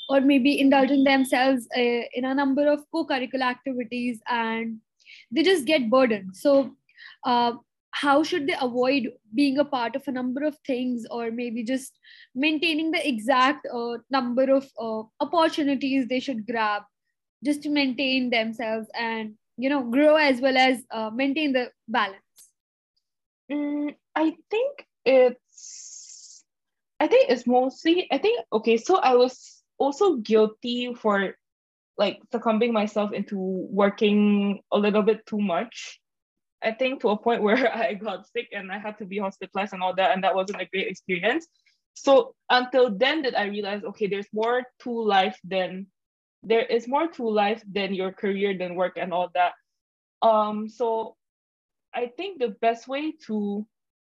or 0.09 0.21
maybe 0.21 0.59
indulging 0.59 1.03
themselves 1.03 1.67
uh, 1.77 2.03
in 2.13 2.25
a 2.25 2.33
number 2.33 2.67
of 2.67 2.83
co-curricular 2.91 3.43
activities 3.43 4.21
and 4.27 4.79
they 5.31 5.43
just 5.43 5.65
get 5.65 5.89
burdened. 5.89 6.35
So 6.35 6.71
uh, 7.23 7.53
how 7.91 8.23
should 8.23 8.47
they 8.47 8.55
avoid 8.59 9.11
being 9.33 9.59
a 9.59 9.65
part 9.65 9.95
of 9.95 10.03
a 10.07 10.11
number 10.11 10.43
of 10.43 10.57
things 10.65 11.05
or 11.11 11.31
maybe 11.31 11.63
just 11.63 11.97
maintaining 12.35 12.91
the 12.91 13.07
exact 13.07 13.67
uh, 13.71 13.97
number 14.09 14.51
of 14.53 14.67
uh, 14.79 15.03
opportunities 15.19 16.07
they 16.07 16.19
should 16.19 16.45
grab 16.47 16.83
just 17.43 17.61
to 17.63 17.69
maintain 17.69 18.29
themselves 18.29 18.87
and 18.97 19.35
you 19.57 19.69
know 19.69 19.83
grow 19.83 20.15
as 20.15 20.41
well 20.41 20.57
as 20.57 20.83
uh, 20.91 21.09
maintain 21.13 21.53
the 21.53 21.69
balance? 21.87 22.17
Mm, 23.51 23.95
i 24.15 24.35
think 24.49 24.87
it's 25.05 26.43
i 26.99 27.07
think 27.07 27.29
it's 27.29 27.45
mostly 27.45 28.07
i 28.11 28.17
think 28.17 28.39
okay 28.51 28.77
so 28.77 28.95
i 28.95 29.13
was 29.15 29.62
also 29.83 30.15
guilty 30.15 30.93
for 30.95 31.35
like 31.97 32.19
succumbing 32.31 32.73
myself 32.73 33.11
into 33.11 33.37
working 33.69 34.61
a 34.71 34.77
little 34.77 35.03
bit 35.03 35.25
too 35.27 35.39
much 35.39 35.99
I 36.63 36.71
think 36.71 37.01
to 37.01 37.09
a 37.09 37.17
point 37.17 37.43
where 37.45 37.71
I 37.71 37.93
got 37.93 38.27
sick 38.31 38.47
and 38.51 38.71
I 38.71 38.79
had 38.79 38.97
to 38.99 39.05
be 39.05 39.19
hospitalized 39.19 39.73
and 39.73 39.83
all 39.83 39.93
that, 39.95 40.11
and 40.11 40.23
that 40.23 40.35
wasn't 40.35 40.61
a 40.61 40.65
great 40.71 40.87
experience. 40.87 41.47
So 41.93 42.33
until 42.49 42.89
then 42.89 43.21
did 43.21 43.35
I 43.35 43.45
realize, 43.45 43.83
okay, 43.83 44.07
there's 44.07 44.31
more 44.33 44.63
to 44.81 44.89
life 44.89 45.37
than 45.43 45.87
there 46.41 46.65
is 46.65 46.87
more 46.87 47.07
to 47.07 47.29
life 47.29 47.63
than 47.71 47.93
your 47.93 48.11
career 48.11 48.57
than 48.57 48.75
work 48.75 48.97
and 48.97 49.13
all 49.13 49.29
that. 49.33 49.53
Um, 50.21 50.67
so 50.67 51.15
I 51.93 52.07
think 52.17 52.39
the 52.39 52.49
best 52.49 52.87
way 52.87 53.13
to, 53.27 53.65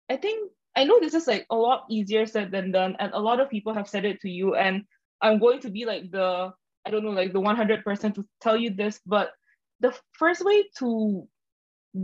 I 0.09 0.16
think 0.16 0.52
I 0.76 0.85
know 0.85 1.00
this 1.00 1.14
is 1.14 1.26
like 1.26 1.47
a 1.50 1.56
lot 1.56 1.85
easier 1.90 2.26
said 2.26 2.50
than 2.50 2.73
done, 2.73 2.97
and 2.99 3.12
a 3.12 3.18
lot 3.18 3.40
of 3.40 3.50
people 3.50 3.75
have 3.75 3.88
said 3.88 4.04
it 4.04 4.21
to 4.23 4.30
you, 4.30 4.54
and 4.54 4.85
I'm 5.25 5.38
going 5.38 5.61
to 5.61 5.71
be 5.71 5.85
like 5.85 6.11
the 6.11 6.52
I 6.87 6.90
don't 6.90 7.04
know 7.04 7.11
like 7.11 7.33
the 7.33 7.40
100% 7.40 8.14
to 8.14 8.26
tell 8.43 8.57
you 8.57 8.71
this, 8.71 9.00
but 9.07 9.33
the 9.81 9.97
first 10.12 10.45
way 10.45 10.64
to 10.78 11.26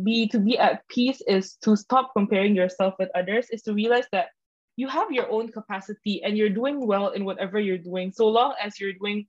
be 0.02 0.28
to 0.28 0.38
be 0.38 0.58
at 0.58 0.86
peace 0.88 1.20
is 1.26 1.56
to 1.62 1.76
stop 1.76 2.12
comparing 2.16 2.56
yourself 2.56 2.94
with 2.98 3.10
others 3.14 3.46
is 3.50 3.62
to 3.62 3.74
realize 3.74 4.06
that 4.12 4.28
you 4.76 4.88
have 4.88 5.12
your 5.12 5.30
own 5.30 5.52
capacity 5.52 6.22
and 6.22 6.38
you're 6.38 6.48
doing 6.48 6.86
well 6.86 7.10
in 7.10 7.24
whatever 7.24 7.60
you're 7.60 7.78
doing. 7.78 8.12
So 8.12 8.28
long 8.28 8.54
as 8.62 8.80
you're 8.80 8.94
doing 8.94 9.26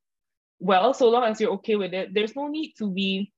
well 0.61 0.93
so 0.93 1.09
long 1.09 1.23
as 1.23 1.41
you're 1.41 1.51
okay 1.51 1.75
with 1.75 1.93
it 1.93 2.13
there's 2.13 2.35
no 2.35 2.47
need 2.47 2.71
to 2.77 2.89
be 2.89 3.31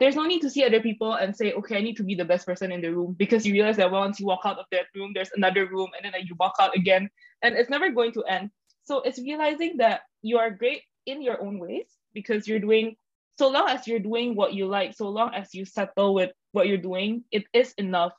there's 0.00 0.16
no 0.16 0.24
need 0.24 0.40
to 0.40 0.48
see 0.48 0.64
other 0.64 0.80
people 0.80 1.12
and 1.12 1.36
say 1.36 1.52
okay 1.52 1.76
i 1.76 1.80
need 1.82 1.96
to 1.96 2.02
be 2.02 2.14
the 2.14 2.24
best 2.24 2.46
person 2.46 2.72
in 2.72 2.80
the 2.80 2.88
room 2.88 3.14
because 3.18 3.46
you 3.46 3.52
realize 3.52 3.76
that 3.76 3.90
once 3.90 4.18
you 4.18 4.26
walk 4.26 4.40
out 4.46 4.58
of 4.58 4.64
that 4.72 4.86
room 4.94 5.12
there's 5.14 5.30
another 5.36 5.66
room 5.66 5.90
and 5.94 6.12
then 6.12 6.20
you 6.24 6.34
walk 6.40 6.54
out 6.58 6.74
again 6.74 7.10
and 7.42 7.54
it's 7.56 7.68
never 7.68 7.90
going 7.90 8.10
to 8.10 8.24
end 8.24 8.50
so 8.84 9.00
it's 9.02 9.18
realizing 9.18 9.78
that 9.78 10.02
you 10.22 10.38
are 10.38 10.50
great 10.50 10.82
in 11.06 11.22
your 11.22 11.40
own 11.40 11.58
ways 11.58 11.86
because 12.12 12.46
you're 12.46 12.60
doing 12.60 12.96
so 13.38 13.48
long 13.48 13.68
as 13.68 13.86
you're 13.86 13.98
doing 14.00 14.36
what 14.36 14.52
you 14.52 14.66
like, 14.66 14.94
so 14.94 15.08
long 15.08 15.32
as 15.34 15.54
you 15.54 15.64
settle 15.64 16.12
with 16.12 16.30
what 16.52 16.66
you're 16.66 16.76
doing, 16.76 17.24
it 17.30 17.44
is 17.54 17.72
enough. 17.78 18.12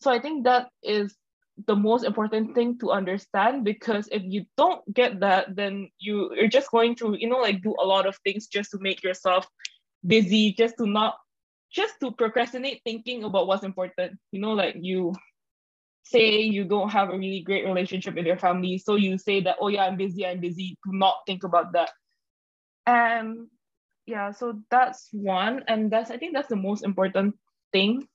So 0.00 0.10
I 0.10 0.18
think 0.18 0.44
that 0.44 0.68
is 0.82 1.14
the 1.66 1.76
most 1.76 2.04
important 2.04 2.54
thing 2.54 2.78
to 2.80 2.90
understand 2.90 3.64
because 3.64 4.08
if 4.10 4.22
you 4.24 4.44
don't 4.56 4.82
get 4.92 5.20
that, 5.20 5.54
then 5.54 5.88
you 6.00 6.34
you're 6.34 6.48
just 6.48 6.70
going 6.72 6.96
to, 6.96 7.14
you 7.16 7.28
know, 7.28 7.38
like 7.38 7.62
do 7.62 7.76
a 7.78 7.86
lot 7.86 8.06
of 8.06 8.16
things 8.24 8.48
just 8.48 8.72
to 8.72 8.78
make 8.80 9.04
yourself 9.04 9.46
busy, 10.04 10.52
just 10.52 10.76
to 10.78 10.86
not 10.86 11.14
just 11.70 11.94
to 12.00 12.10
procrastinate 12.10 12.80
thinking 12.84 13.24
about 13.24 13.46
what's 13.46 13.64
important. 13.64 14.18
You 14.32 14.40
know, 14.40 14.52
like 14.52 14.76
you 14.80 15.14
say 16.04 16.40
you 16.40 16.64
don't 16.64 16.90
have 16.90 17.10
a 17.10 17.18
really 17.18 17.40
great 17.40 17.66
relationship 17.66 18.14
with 18.14 18.26
your 18.26 18.38
family. 18.38 18.78
So 18.78 18.96
you 18.96 19.18
say 19.18 19.40
that, 19.42 19.56
oh 19.60 19.68
yeah, 19.68 19.84
I'm 19.84 19.96
busy, 19.96 20.26
I'm 20.26 20.40
busy, 20.40 20.76
to 20.84 20.96
not 20.96 21.16
think 21.26 21.44
about 21.44 21.72
that. 21.72 21.90
And 22.86 23.48
yeah 24.06 24.30
so 24.32 24.60
that's 24.70 25.08
one 25.12 25.62
and 25.68 25.90
that's 25.90 26.10
i 26.10 26.16
think 26.16 26.34
that's 26.34 26.48
the 26.48 26.56
most 26.56 26.84
important 26.84 27.34
thing 27.72 28.06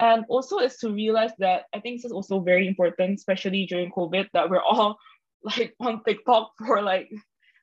and 0.00 0.24
also 0.28 0.58
is 0.58 0.76
to 0.76 0.92
realize 0.92 1.32
that 1.38 1.64
i 1.74 1.80
think 1.80 1.98
this 1.98 2.04
is 2.04 2.12
also 2.12 2.40
very 2.40 2.68
important 2.68 3.18
especially 3.18 3.66
during 3.66 3.90
covid 3.90 4.26
that 4.32 4.48
we're 4.48 4.62
all 4.62 4.96
like 5.42 5.74
on 5.80 6.02
tiktok 6.04 6.50
for 6.66 6.82
like 6.82 7.10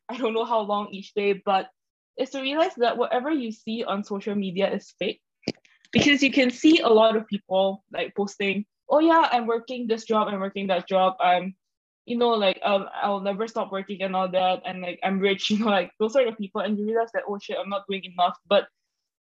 i 0.09 0.17
don't 0.17 0.33
know 0.33 0.45
how 0.45 0.59
long 0.59 0.87
each 0.91 1.13
day 1.13 1.41
but 1.45 1.67
is 2.17 2.29
to 2.29 2.41
realize 2.41 2.73
that 2.77 2.97
whatever 2.97 3.31
you 3.31 3.51
see 3.51 3.83
on 3.83 4.03
social 4.03 4.35
media 4.35 4.71
is 4.71 4.93
fake 4.99 5.21
because 5.91 6.23
you 6.23 6.31
can 6.31 6.49
see 6.49 6.79
a 6.79 6.87
lot 6.87 7.15
of 7.15 7.27
people 7.27 7.83
like 7.91 8.13
posting 8.15 8.65
oh 8.89 8.99
yeah 8.99 9.29
i'm 9.31 9.47
working 9.47 9.87
this 9.87 10.03
job 10.03 10.27
i'm 10.27 10.39
working 10.39 10.67
that 10.67 10.87
job 10.87 11.15
i'm 11.19 11.55
you 12.05 12.17
know, 12.17 12.29
like 12.29 12.59
um, 12.63 12.85
I'll 13.01 13.19
never 13.19 13.47
stop 13.47 13.71
working 13.71 14.01
and 14.03 14.15
all 14.15 14.29
that, 14.29 14.61
and 14.65 14.81
like 14.81 14.99
I'm 15.03 15.19
rich, 15.19 15.49
you 15.49 15.59
know, 15.59 15.65
like 15.65 15.91
those 15.99 16.13
sort 16.13 16.27
of 16.27 16.37
people, 16.37 16.61
and 16.61 16.77
you 16.77 16.85
realize 16.85 17.09
that 17.13 17.23
oh 17.27 17.39
shit, 17.39 17.57
I'm 17.59 17.69
not 17.69 17.85
doing 17.89 18.03
enough. 18.05 18.37
But 18.47 18.67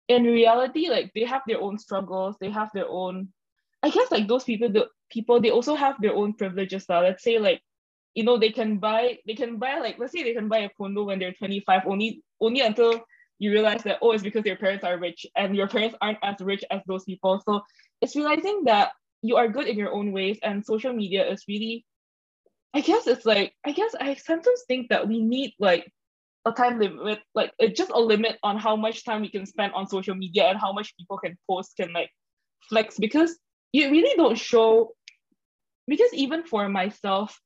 in 0.08 0.24
reality, 0.24 0.90
like 0.90 1.12
they 1.14 1.24
have 1.24 1.44
their 1.48 1.62
own 1.62 1.78
struggles, 1.78 2.36
they 2.42 2.50
have 2.50 2.70
their 2.74 2.90
own. 2.90 3.30
I 3.84 3.90
guess 3.90 4.12
like 4.12 4.28
those 4.28 4.44
people, 4.44 4.70
the 4.70 4.88
people, 5.10 5.42
they 5.42 5.50
also 5.50 5.76
have 5.76 6.00
their 6.02 6.14
own 6.14 6.34
privileges. 6.34 6.86
Now, 6.88 7.02
let's 7.02 7.24
say 7.24 7.40
like, 7.40 7.62
you 8.14 8.24
know, 8.24 8.38
they 8.38 8.52
can 8.52 8.78
buy, 8.78 9.18
they 9.26 9.34
can 9.34 9.58
buy 9.58 9.80
like, 9.80 9.98
let's 9.98 10.12
say 10.12 10.22
they 10.24 10.34
can 10.34 10.50
buy 10.50 10.60
a 10.60 10.70
condo 10.78 11.04
when 11.04 11.18
they're 11.18 11.34
25, 11.34 11.84
only 11.86 12.24
only 12.40 12.62
until 12.62 13.04
you 13.40 13.52
realize 13.52 13.82
that 13.84 14.00
oh, 14.02 14.12
it's 14.12 14.24
because 14.24 14.46
your 14.46 14.56
parents 14.58 14.84
are 14.84 14.98
rich, 14.98 15.26
and 15.36 15.56
your 15.56 15.68
parents 15.68 15.96
aren't 16.02 16.20
as 16.24 16.42
rich 16.42 16.64
as 16.72 16.82
those 16.88 17.04
people. 17.04 17.42
So 17.46 17.62
it's 18.02 18.16
realizing 18.16 18.64
that 18.66 18.92
you 19.22 19.38
are 19.38 19.48
good 19.48 19.68
in 19.68 19.78
your 19.78 19.92
own 19.94 20.12
ways, 20.12 20.40
and 20.44 20.66
social 20.66 20.94
media 20.94 21.30
is 21.30 21.44
really 21.48 21.86
I 22.74 22.82
guess 22.82 23.08
it's 23.08 23.26
like 23.26 23.54
I 23.66 23.72
guess 23.72 23.96
I 24.00 24.16
sometimes 24.16 24.64
think 24.68 24.90
that 24.90 25.08
we 25.08 25.22
need 25.22 25.54
like 25.60 25.92
a 26.46 26.52
time 26.52 26.80
limit, 26.80 27.20
like 27.36 27.52
it's 27.60 27.78
just 27.78 27.92
a 27.92 28.00
limit 28.00 28.40
on 28.44 28.58
how 28.58 28.76
much 28.76 29.06
time 29.06 29.22
we 29.22 29.30
can 29.30 29.46
spend 29.46 29.74
on 29.74 29.88
social 29.88 30.16
media 30.16 30.46
and 30.46 30.60
how 30.60 30.74
much 30.74 30.96
people 30.98 31.18
can 31.18 31.38
post 31.50 31.74
can 31.78 31.94
like 31.94 32.10
flex 32.70 32.98
because 32.98 33.38
you 33.74 33.92
really 33.92 34.16
don't 34.16 34.38
show 34.38 34.94
because 35.88 36.14
even 36.14 36.44
for 36.44 36.68
myself, 36.70 37.40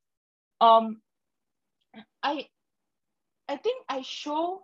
um 0.62 1.02
I 2.24 2.48
I 3.50 3.58
think 3.58 3.84
I 3.90 4.02
show 4.02 4.64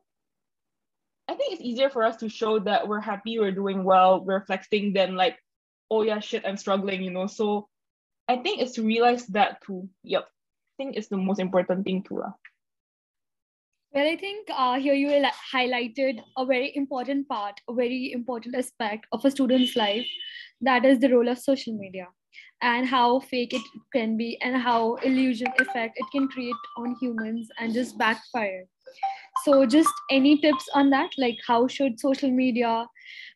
I 1.32 1.36
think 1.36 1.54
it's 1.54 1.62
easier 1.62 1.90
for 1.90 2.04
us 2.04 2.18
to 2.18 2.30
show 2.30 2.60
that 2.60 2.88
we're 2.88 3.00
happy, 3.00 3.40
we're 3.40 3.54
doing 3.54 3.86
well, 3.86 4.24
we're 4.24 4.46
flexing 4.46 4.92
than 4.92 5.16
like, 5.16 5.38
oh 5.92 6.02
yeah, 6.02 6.20
shit, 6.20 6.44
I'm 6.46 6.58
struggling, 6.58 7.04
you 7.04 7.12
know. 7.12 7.28
So 7.28 7.68
I 8.28 8.38
think 8.38 8.62
it's 8.62 8.74
to 8.74 8.84
realize 8.84 9.28
that 9.28 9.62
too. 9.62 9.88
Yep 10.04 10.26
I 10.72 10.84
think 10.84 10.96
it's 10.98 11.10
the 11.10 11.18
most 11.18 11.40
important 11.40 11.86
thing 11.86 12.04
to 12.04 12.22
uh. 12.22 12.32
Well, 13.94 14.08
I 14.08 14.16
think 14.16 14.48
uh, 14.56 14.80
here 14.80 14.94
you 14.94 15.10
highlighted 15.54 16.22
a 16.38 16.46
very 16.46 16.72
important 16.76 17.28
part, 17.28 17.60
a 17.70 17.74
very 17.74 18.14
important 18.14 18.56
aspect 18.56 19.06
of 19.12 19.26
a 19.26 19.32
student's 19.32 19.76
life, 19.76 20.08
that 20.62 20.86
is 20.86 21.00
the 21.00 21.14
role 21.14 21.28
of 21.28 21.38
social 21.38 21.78
media 21.78 22.08
and 22.62 22.88
how 22.88 23.20
fake 23.20 23.54
it 23.54 23.62
can 23.94 24.16
be 24.16 24.40
and 24.42 24.56
how 24.56 24.96
illusion 25.04 25.48
effect 25.60 25.98
it 25.98 26.06
can 26.12 26.28
create 26.30 26.56
on 26.78 26.96
humans 27.02 27.50
and 27.60 27.74
just 27.74 27.98
backfire. 27.98 28.64
So 29.44 29.66
just 29.66 29.94
any 30.10 30.38
tips 30.40 30.70
on 30.74 30.90
that? 30.92 31.12
Like 31.18 31.38
how 31.46 31.68
should 31.68 32.00
social 32.00 32.32
media 32.32 32.86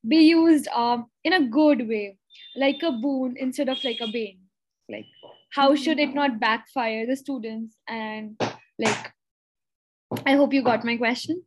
be 0.07 0.17
used 0.17 0.69
uh, 0.74 1.00
in 1.24 1.33
a 1.33 1.47
good 1.47 1.88
way, 1.88 2.17
like 2.55 2.81
a 2.83 2.91
boon 2.91 3.35
instead 3.37 3.69
of 3.69 3.83
like 3.83 3.99
a 4.01 4.07
bane? 4.07 4.39
Like 4.89 5.05
how 5.51 5.75
should 5.75 5.99
it 5.99 6.13
not 6.13 6.39
backfire 6.39 7.05
the 7.05 7.15
students? 7.15 7.75
And 7.87 8.39
like 8.77 9.13
i 10.25 10.33
hope 10.35 10.53
you 10.53 10.61
got 10.61 10.83
my 10.83 10.97
question. 10.97 11.41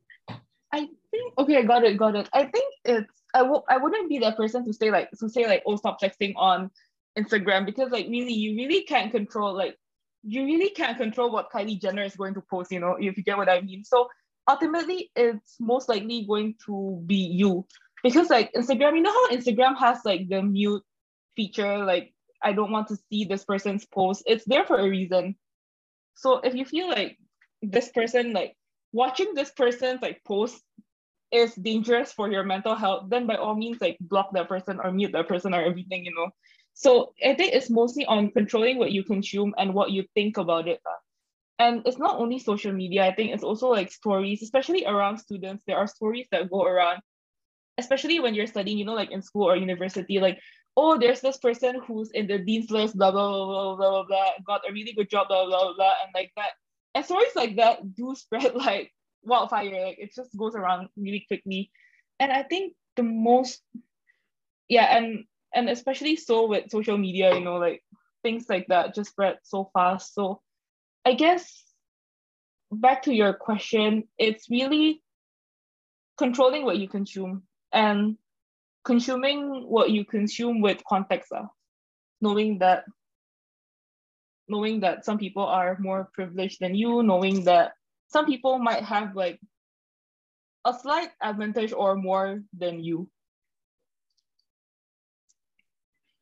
I 0.72 0.88
think 1.10 1.38
okay 1.38 1.58
i 1.58 1.62
got 1.62 1.84
it 1.84 1.96
got 1.96 2.16
it. 2.16 2.28
I 2.32 2.44
think 2.44 2.74
it's 2.84 3.12
I 3.34 3.40
w- 3.40 3.62
I 3.68 3.76
wouldn't 3.76 4.08
be 4.08 4.18
that 4.18 4.36
person 4.36 4.64
to 4.64 4.72
say 4.72 4.90
like 4.90 5.10
to 5.18 5.28
say 5.28 5.46
like 5.46 5.62
oh 5.66 5.76
stop 5.76 6.00
texting 6.00 6.32
on 6.36 6.70
instagram 7.18 7.66
because 7.66 7.90
like 7.90 8.06
really 8.08 8.32
you 8.32 8.56
really 8.56 8.82
can't 8.82 9.10
control 9.10 9.52
like 9.52 9.76
you 10.22 10.44
really 10.44 10.70
can't 10.70 10.96
control 10.96 11.30
what 11.30 11.50
kylie 11.50 11.80
jenner 11.80 12.02
is 12.02 12.16
going 12.16 12.34
to 12.34 12.42
post 12.50 12.70
you 12.72 12.80
know 12.80 12.96
if 13.00 13.16
you 13.16 13.22
get 13.22 13.36
what 13.36 13.48
i 13.48 13.60
mean. 13.60 13.84
So 13.84 14.08
ultimately 14.48 15.10
it's 15.14 15.56
most 15.60 15.88
likely 15.88 16.24
going 16.26 16.54
to 16.66 17.02
be 17.06 17.16
you 17.16 17.66
because 18.02 18.30
like 18.30 18.52
instagram 18.54 18.96
you 18.96 19.02
know 19.02 19.12
how 19.12 19.28
instagram 19.30 19.76
has 19.76 19.98
like 20.04 20.28
the 20.28 20.42
mute 20.42 20.82
feature 21.36 21.78
like 21.84 22.12
I 22.42 22.52
don't 22.52 22.70
want 22.70 22.88
to 22.88 22.96
see 23.10 23.24
this 23.24 23.44
person's 23.44 23.84
post. 23.86 24.22
It's 24.26 24.44
there 24.44 24.64
for 24.64 24.78
a 24.78 24.88
reason. 24.88 25.36
So 26.14 26.38
if 26.38 26.54
you 26.54 26.64
feel 26.64 26.88
like 26.88 27.18
this 27.62 27.90
person, 27.90 28.32
like 28.32 28.56
watching 28.92 29.34
this 29.34 29.50
person's 29.50 30.02
like 30.02 30.22
post 30.24 30.62
is 31.30 31.54
dangerous 31.54 32.12
for 32.12 32.30
your 32.30 32.44
mental 32.44 32.74
health, 32.74 33.06
then 33.10 33.26
by 33.26 33.36
all 33.36 33.54
means 33.54 33.80
like 33.80 33.98
block 34.00 34.30
that 34.32 34.48
person 34.48 34.80
or 34.82 34.90
mute 34.92 35.12
that 35.12 35.28
person 35.28 35.54
or 35.54 35.62
everything, 35.62 36.04
you 36.04 36.14
know. 36.14 36.30
So 36.74 37.12
I 37.24 37.34
think 37.34 37.54
it's 37.54 37.70
mostly 37.70 38.06
on 38.06 38.30
controlling 38.30 38.78
what 38.78 38.92
you 38.92 39.02
consume 39.02 39.54
and 39.58 39.74
what 39.74 39.90
you 39.90 40.04
think 40.14 40.36
about 40.38 40.68
it. 40.68 40.80
And 41.58 41.82
it's 41.86 41.98
not 41.98 42.20
only 42.20 42.38
social 42.38 42.72
media, 42.72 43.04
I 43.04 43.14
think 43.14 43.32
it's 43.32 43.42
also 43.42 43.68
like 43.68 43.90
stories, 43.90 44.42
especially 44.42 44.86
around 44.86 45.18
students. 45.18 45.64
There 45.66 45.76
are 45.76 45.88
stories 45.88 46.28
that 46.30 46.50
go 46.50 46.62
around, 46.62 47.00
especially 47.78 48.20
when 48.20 48.34
you're 48.34 48.46
studying, 48.46 48.78
you 48.78 48.84
know, 48.84 48.94
like 48.94 49.10
in 49.10 49.22
school 49.22 49.48
or 49.48 49.56
university, 49.56 50.20
like 50.20 50.38
oh, 50.76 50.96
there's 50.96 51.20
this 51.20 51.38
person 51.38 51.80
who's 51.86 52.08
in 52.12 52.28
the 52.28 52.38
dean's 52.38 52.70
list, 52.70 52.96
blah, 52.96 53.10
blah, 53.10 53.28
blah, 53.28 53.74
blah, 53.74 53.90
blah, 53.90 54.04
blah, 54.04 54.30
got 54.46 54.68
a 54.68 54.72
really 54.72 54.92
good 54.92 55.10
job, 55.10 55.26
blah, 55.26 55.44
blah, 55.44 55.74
blah, 55.74 55.94
and 56.04 56.12
like 56.14 56.30
that. 56.36 56.50
And 56.94 57.04
stories 57.04 57.34
like 57.34 57.56
that 57.56 57.96
do 57.96 58.14
spread 58.16 58.54
like 58.54 58.92
wildfire. 59.24 59.86
Like 59.86 59.98
it 59.98 60.14
just 60.14 60.36
goes 60.36 60.54
around 60.54 60.88
really 60.96 61.24
quickly. 61.26 61.72
And 62.20 62.30
I 62.30 62.44
think 62.44 62.74
the 62.94 63.02
most, 63.02 63.60
yeah, 64.68 64.96
and 64.96 65.24
and 65.54 65.68
especially 65.68 66.16
so 66.16 66.46
with 66.46 66.70
social 66.70 66.98
media 66.98 67.34
you 67.34 67.40
know 67.40 67.56
like 67.56 67.82
things 68.22 68.46
like 68.48 68.66
that 68.68 68.94
just 68.94 69.10
spread 69.10 69.38
so 69.42 69.70
fast 69.72 70.14
so 70.14 70.40
i 71.04 71.14
guess 71.14 71.64
back 72.70 73.02
to 73.02 73.14
your 73.14 73.32
question 73.32 74.04
it's 74.18 74.50
really 74.50 75.02
controlling 76.18 76.64
what 76.64 76.78
you 76.78 76.88
consume 76.88 77.42
and 77.72 78.16
consuming 78.84 79.68
what 79.68 79.90
you 79.90 80.04
consume 80.04 80.60
with 80.60 80.82
context 80.88 81.32
uh, 81.32 81.44
knowing 82.20 82.58
that 82.58 82.84
knowing 84.48 84.80
that 84.80 85.04
some 85.04 85.18
people 85.18 85.44
are 85.44 85.76
more 85.78 86.08
privileged 86.14 86.58
than 86.60 86.74
you 86.74 87.02
knowing 87.02 87.44
that 87.44 87.72
some 88.08 88.24
people 88.24 88.58
might 88.58 88.82
have 88.82 89.14
like 89.14 89.38
a 90.64 90.72
slight 90.72 91.10
advantage 91.22 91.72
or 91.72 91.96
more 91.96 92.42
than 92.56 92.82
you. 92.82 93.08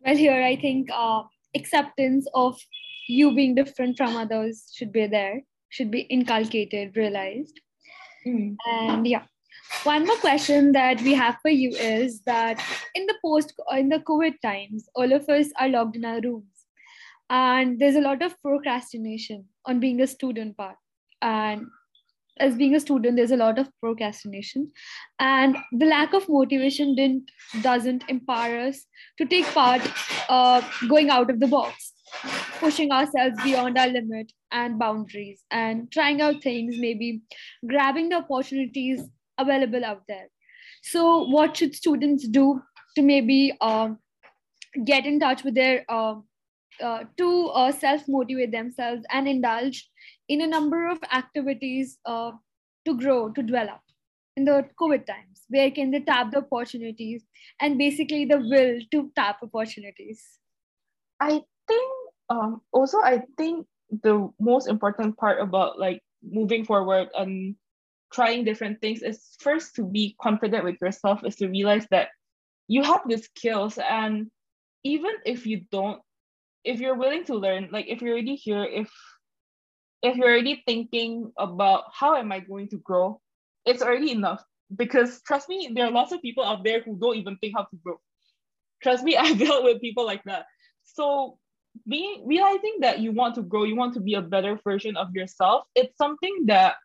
Well 0.05 0.17
here 0.17 0.43
i 0.43 0.55
think 0.55 0.89
uh, 0.93 1.23
acceptance 1.55 2.27
of 2.35 2.59
you 3.09 3.35
being 3.35 3.55
different 3.55 3.97
from 3.97 4.17
others 4.17 4.71
should 4.75 4.93
be 4.93 5.07
there 5.07 5.43
should 5.71 5.91
be 5.91 6.01
inculcated 6.01 6.97
realized. 6.97 7.61
Mm. 8.27 8.57
and 8.67 9.07
yeah 9.07 9.23
one 9.85 10.07
more 10.07 10.17
question 10.17 10.73
that 10.73 11.01
we 11.01 11.15
have 11.15 11.37
for 11.43 11.51
you 11.51 11.71
is 11.71 12.21
that 12.23 12.63
in 12.95 13.07
the 13.07 13.15
post 13.25 13.53
in 13.73 13.89
the 13.89 13.99
covid 14.01 14.41
times 14.43 14.89
all 14.95 15.13
of 15.13 15.29
us 15.29 15.49
are 15.59 15.69
locked 15.69 15.97
in 15.97 16.05
our 16.05 16.21
rooms. 16.21 16.53
And 17.29 17.79
there's 17.79 17.97
a 17.97 18.01
lot 18.01 18.23
of 18.23 18.41
procrastination 18.41 19.47
on 19.65 19.81
being 19.81 20.01
a 20.01 20.07
student 20.07 20.57
part. 20.57 20.77
And 21.21 21.67
as 22.39 22.55
being 22.55 22.75
a 22.75 22.81
student 22.81 23.17
there's 23.17 23.33
a 23.33 23.37
lot 23.37 23.59
of 23.59 23.69
procrastination. 23.81 24.71
And 25.19 25.57
the 25.73 25.87
lack 25.87 26.15
of 26.15 26.29
motivation 26.29 26.95
didn't 26.95 27.31
doesn't 27.63 28.05
empower 28.09 28.59
us 28.59 28.87
to 29.19 29.27
take 29.27 29.47
part 29.47 29.83
uh, 30.29 30.63
going 30.89 31.11
out 31.11 31.31
of 31.31 31.41
the 31.41 31.49
box 31.49 31.93
pushing 32.59 32.93
ourselves 32.93 33.37
beyond 33.43 33.77
our 33.77 33.89
limit 33.89 34.33
and 34.53 34.79
boundaries 34.79 35.45
and 35.51 35.91
trying 35.93 36.21
out 36.21 36.43
things 36.43 36.77
maybe 36.79 37.21
grabbing 37.67 38.09
the 38.09 38.17
opportunities 38.17 39.03
available 39.39 39.85
out 39.85 40.03
there. 40.09 40.29
So 40.83 41.25
what 41.25 41.57
should 41.57 41.75
students 41.75 42.27
do 42.29 42.63
to 42.95 43.03
maybe 43.03 43.57
uh, 43.61 43.91
get 44.85 45.07
in 45.07 45.21
touch 45.21 45.45
with 45.45 45.55
their 45.55 45.85
uh, 45.89 46.17
uh, 46.83 47.05
to 47.17 47.47
uh, 47.49 47.73
self 47.73 48.07
motivate 48.07 48.53
themselves 48.53 49.03
and 49.11 49.27
indulge 49.27 49.89
in 50.29 50.43
a 50.43 50.47
number 50.47 50.89
of 50.89 50.99
activities 51.13 51.99
uh, 52.05 52.33
to 52.85 52.97
grow 52.97 53.31
to 53.31 53.43
develop 53.43 53.81
in 54.37 54.45
the 54.45 54.69
covid 54.81 55.07
times? 55.07 55.45
Where 55.49 55.71
can 55.71 55.91
they 55.91 56.01
tap 56.01 56.33
the 56.33 56.39
opportunities 56.39 57.25
and 57.61 57.79
basically 57.79 58.25
the 58.25 58.39
will 58.39 58.81
to 58.93 59.11
tap 59.17 59.39
opportunities? 59.43 60.23
I 61.21 61.41
think 61.67 61.93
um, 62.29 62.61
also 62.73 62.99
i 62.99 63.23
think 63.37 63.67
the 64.03 64.29
most 64.41 64.69
important 64.69 65.17
part 65.17 65.41
about 65.41 65.79
like 65.79 66.03
moving 66.23 66.65
forward 66.65 67.09
and 67.15 67.55
trying 68.13 68.45
different 68.45 68.81
things 68.81 69.03
is 69.03 69.37
first 69.41 69.75
to 69.77 69.85
be 69.85 70.17
confident 70.21 70.65
with 70.65 70.77
yourself 70.81 71.25
is 71.25 71.37
to 71.37 71.49
realize 71.49 71.87
that 71.91 72.09
you 72.69 72.83
have 72.83 73.03
the 73.07 73.19
skills 73.19 73.79
and 73.79 74.31
even 74.85 75.13
if 75.25 75.47
you 75.47 75.63
don't 75.71 76.01
if 76.65 76.81
you're 76.81 76.97
willing 76.97 77.25
to 77.25 77.35
learn 77.35 77.69
like 77.73 77.87
if 77.89 78.01
you're 78.03 78.13
already 78.13 78.37
here 78.37 78.65
if 78.65 78.91
if 80.03 80.17
you're 80.17 80.31
already 80.31 80.63
thinking 80.67 81.33
about 81.39 81.85
how 81.93 82.17
am 82.17 82.33
i 82.33 82.41
going 82.41 82.69
to 82.69 82.79
grow 82.79 83.21
it's 83.67 83.83
already 83.83 84.13
enough. 84.13 84.43
Because 84.75 85.21
trust 85.23 85.49
me 85.49 85.71
there 85.75 85.87
are 85.87 85.91
lots 85.91 86.13
of 86.13 86.23
people 86.23 86.45
out 86.45 86.65
there 86.65 86.81
who 86.81 86.97
don't 86.97 87.17
even 87.17 87.37
think 87.37 87.55
how 87.57 87.65
to 87.65 87.77
grow. 87.85 88.01
Trust 88.83 89.05
me 89.05 89.17
i've 89.21 89.39
dealt 89.39 89.65
with 89.65 89.81
people 89.81 90.07
like 90.07 90.23
that. 90.25 90.47
So 90.85 91.39
being 91.87 92.23
realizing 92.27 92.79
that 92.81 93.01
you 93.01 93.13
want 93.13 93.35
to 93.35 93.43
grow 93.43 93.65
you 93.65 93.77
want 93.77 93.93
to 93.93 94.01
be 94.01 94.15
a 94.15 94.23
better 94.23 94.59
version 94.65 94.97
of 94.97 95.15
yourself 95.15 95.65
it's 95.75 95.95
something 95.99 96.47
that 96.47 96.77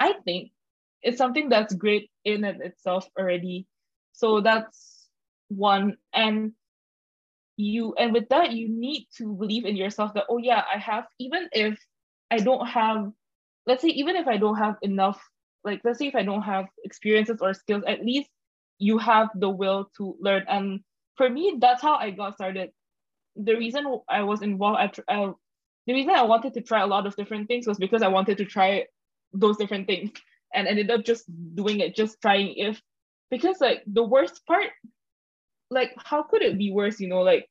i 0.00 0.14
think 0.24 0.50
it's 1.02 1.18
something 1.18 1.48
that's 1.48 1.74
great 1.74 2.10
in 2.24 2.44
and 2.44 2.62
itself 2.62 3.08
already. 3.18 3.66
So 4.12 4.40
that's 4.40 5.08
one. 5.48 5.96
And 6.12 6.52
you 7.60 7.94
and 7.98 8.12
with 8.12 8.28
that 8.30 8.52
you 8.52 8.68
need 8.68 9.06
to 9.16 9.34
believe 9.34 9.64
in 9.64 9.76
yourself 9.76 10.14
that 10.14 10.24
oh 10.28 10.38
yeah 10.38 10.62
i 10.74 10.78
have 10.78 11.04
even 11.18 11.48
if 11.52 11.78
i 12.30 12.38
don't 12.38 12.66
have 12.66 13.10
let's 13.66 13.82
say 13.82 13.88
even 13.88 14.16
if 14.16 14.26
i 14.26 14.36
don't 14.36 14.56
have 14.56 14.76
enough 14.82 15.20
like 15.62 15.80
let's 15.84 15.98
say 15.98 16.06
if 16.06 16.14
i 16.14 16.22
don't 16.22 16.42
have 16.42 16.66
experiences 16.84 17.38
or 17.40 17.52
skills 17.52 17.84
at 17.86 18.04
least 18.04 18.30
you 18.78 18.96
have 18.96 19.28
the 19.34 19.48
will 19.50 19.90
to 19.94 20.16
learn. 20.20 20.42
And 20.48 20.80
for 21.16 21.28
me 21.28 21.58
that's 21.60 21.82
how 21.82 21.96
i 21.96 22.10
got 22.10 22.34
started. 22.34 22.70
The 23.36 23.54
reason 23.54 23.84
i 24.08 24.22
was 24.22 24.42
involved 24.42 24.78
I, 24.78 25.12
I, 25.12 25.24
uh, 25.24 25.32
the 25.86 25.92
reason 25.92 26.14
i 26.14 26.22
wanted 26.22 26.54
to 26.54 26.62
try 26.62 26.80
a 26.80 26.86
lot 26.86 27.06
of 27.06 27.14
different 27.16 27.46
things 27.46 27.66
was 27.66 27.78
because 27.78 28.02
i 28.02 28.08
wanted 28.08 28.38
to 28.38 28.44
try 28.44 28.86
those 29.32 29.58
different 29.58 29.86
things 29.86 30.10
and 30.54 30.66
ended 30.68 30.90
up 30.90 31.04
just 31.04 31.24
doing 31.54 31.80
it 31.80 31.94
just 31.94 32.20
trying 32.20 32.54
if 32.56 32.80
because 33.30 33.60
like 33.60 33.82
the 33.86 34.02
worst 34.02 34.44
part 34.46 34.70
like 35.70 35.92
how 35.96 36.22
could 36.22 36.42
it 36.42 36.58
be 36.58 36.72
worse 36.72 37.00
you 37.00 37.08
know? 37.08 37.20
Like 37.20 37.48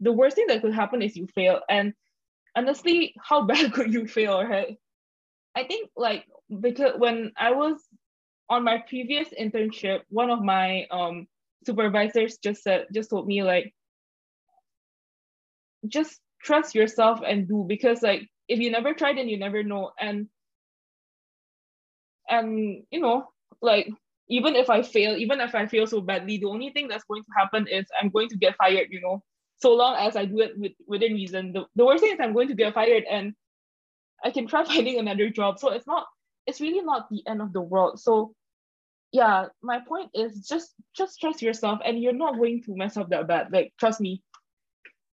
the 0.00 0.12
worst 0.12 0.36
thing 0.36 0.46
that 0.48 0.62
could 0.62 0.74
happen 0.74 1.02
is 1.02 1.16
you 1.16 1.26
fail 1.34 1.60
and 1.68 1.92
honestly 2.56 3.14
how 3.22 3.42
bad 3.46 3.72
could 3.72 3.92
you 3.92 4.06
fail 4.06 4.42
right? 4.42 4.76
I 5.54 5.64
think 5.64 5.90
like 5.96 6.24
because 6.60 6.92
when 6.98 7.32
i 7.36 7.52
was 7.52 7.80
on 8.50 8.64
my 8.64 8.82
previous 8.88 9.28
internship 9.40 10.00
one 10.08 10.30
of 10.30 10.42
my 10.42 10.86
um 10.90 11.26
supervisors 11.66 12.38
just 12.42 12.62
said 12.62 12.86
just 12.92 13.10
told 13.10 13.26
me 13.26 13.42
like 13.42 13.72
just 15.88 16.20
trust 16.42 16.74
yourself 16.74 17.20
and 17.26 17.48
do 17.48 17.64
because 17.66 18.02
like 18.02 18.28
if 18.48 18.58
you 18.58 18.70
never 18.70 18.92
try 18.92 19.14
then 19.14 19.28
you 19.28 19.38
never 19.38 19.62
know 19.62 19.92
and 19.98 20.28
and 22.34 22.82
you 22.90 23.00
know 23.00 23.26
like 23.62 23.88
even 24.28 24.56
if 24.56 24.70
i 24.70 24.82
fail 24.82 25.16
even 25.16 25.40
if 25.40 25.54
i 25.54 25.66
fail 25.66 25.86
so 25.86 26.00
badly 26.00 26.38
the 26.38 26.46
only 26.46 26.70
thing 26.70 26.88
that's 26.88 27.04
going 27.04 27.22
to 27.22 27.30
happen 27.36 27.66
is 27.68 27.86
i'm 28.00 28.10
going 28.10 28.28
to 28.28 28.36
get 28.36 28.56
fired 28.56 28.88
you 28.90 29.00
know. 29.00 29.22
So 29.56 29.74
long 29.74 29.96
as 29.96 30.16
i 30.16 30.24
do 30.24 30.40
it 30.40 30.58
with, 30.58 30.72
within 30.86 31.14
reason. 31.14 31.52
The, 31.52 31.64
the 31.76 31.84
worst 31.86 32.02
thing 32.02 32.12
is 32.12 32.20
i'm 32.20 32.34
going 32.34 32.48
to 32.48 32.54
get 32.54 32.74
fired 32.74 33.04
and 33.10 33.34
i 34.24 34.30
can 34.30 34.46
try 34.46 34.64
finding 34.72 34.98
another 34.98 35.30
job. 35.30 35.58
So 35.58 35.70
it's 35.70 35.86
not 35.86 36.06
it's 36.46 36.60
really 36.60 36.82
not 36.82 37.08
the 37.10 37.22
end 37.26 37.40
of 37.40 37.52
the 37.52 37.60
world. 37.60 38.00
So 38.00 38.34
yeah 39.12 39.46
my 39.62 39.78
point 39.88 40.10
is 40.14 40.46
just 40.46 40.74
just 40.96 41.20
trust 41.20 41.40
yourself 41.40 41.78
and 41.84 42.02
you're 42.02 42.20
not 42.24 42.36
going 42.36 42.62
to 42.64 42.76
mess 42.76 42.96
up 42.96 43.10
that 43.10 43.28
bad. 43.28 43.52
Like 43.52 43.72
trust 43.78 44.00
me. 44.00 44.22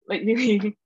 Like 0.08 0.22
really 0.26 0.78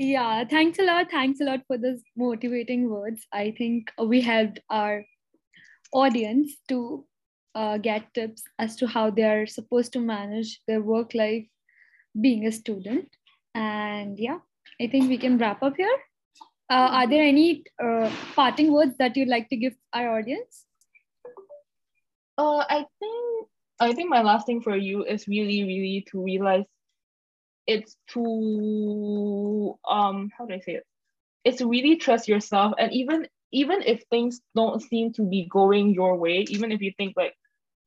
yeah 0.00 0.44
thanks 0.44 0.78
a 0.78 0.82
lot. 0.82 1.10
Thanks 1.10 1.40
a 1.40 1.44
lot 1.44 1.60
for 1.66 1.76
those 1.76 2.00
motivating 2.16 2.88
words. 2.88 3.26
I 3.32 3.54
think 3.56 3.92
we 4.02 4.22
helped 4.22 4.60
our 4.70 5.04
audience 5.92 6.56
to 6.68 7.04
uh, 7.54 7.76
get 7.76 8.14
tips 8.14 8.42
as 8.58 8.76
to 8.76 8.86
how 8.86 9.10
they 9.10 9.24
are 9.24 9.46
supposed 9.46 9.92
to 9.92 10.00
manage 10.00 10.60
their 10.66 10.80
work 10.80 11.12
life 11.12 11.46
being 12.18 12.46
a 12.46 12.52
student. 12.52 13.08
And 13.54 14.18
yeah 14.18 14.38
i 14.80 14.86
think 14.86 15.10
we 15.10 15.18
can 15.18 15.36
wrap 15.36 15.62
up 15.62 15.76
here. 15.76 15.98
Uh, 16.70 16.88
are 16.98 17.06
there 17.06 17.24
any 17.24 17.64
uh, 17.82 18.10
parting 18.34 18.72
words 18.72 18.96
that 18.98 19.16
you'd 19.16 19.28
like 19.28 19.48
to 19.50 19.56
give 19.56 19.74
our 19.92 20.18
audience? 20.18 20.64
Uh, 22.38 22.64
i 22.74 22.86
think 22.98 23.48
i 23.80 23.92
think 23.92 24.08
my 24.08 24.22
last 24.22 24.46
thing 24.46 24.62
for 24.62 24.76
you 24.76 25.04
is 25.04 25.26
really 25.28 25.64
really 25.64 26.06
to 26.10 26.22
realize 26.22 26.64
it's 27.66 27.96
to 28.08 29.78
um 29.88 30.30
how 30.36 30.46
do 30.46 30.54
I 30.54 30.60
say 30.60 30.74
it? 30.74 30.84
It's 31.44 31.60
really 31.62 31.96
trust 31.96 32.28
yourself 32.28 32.74
and 32.78 32.92
even 32.92 33.26
even 33.52 33.82
if 33.82 34.02
things 34.10 34.40
don't 34.54 34.80
seem 34.80 35.12
to 35.14 35.22
be 35.22 35.48
going 35.50 35.92
your 35.92 36.16
way, 36.16 36.46
even 36.48 36.70
if 36.72 36.80
you 36.80 36.92
think 36.96 37.14
like, 37.16 37.34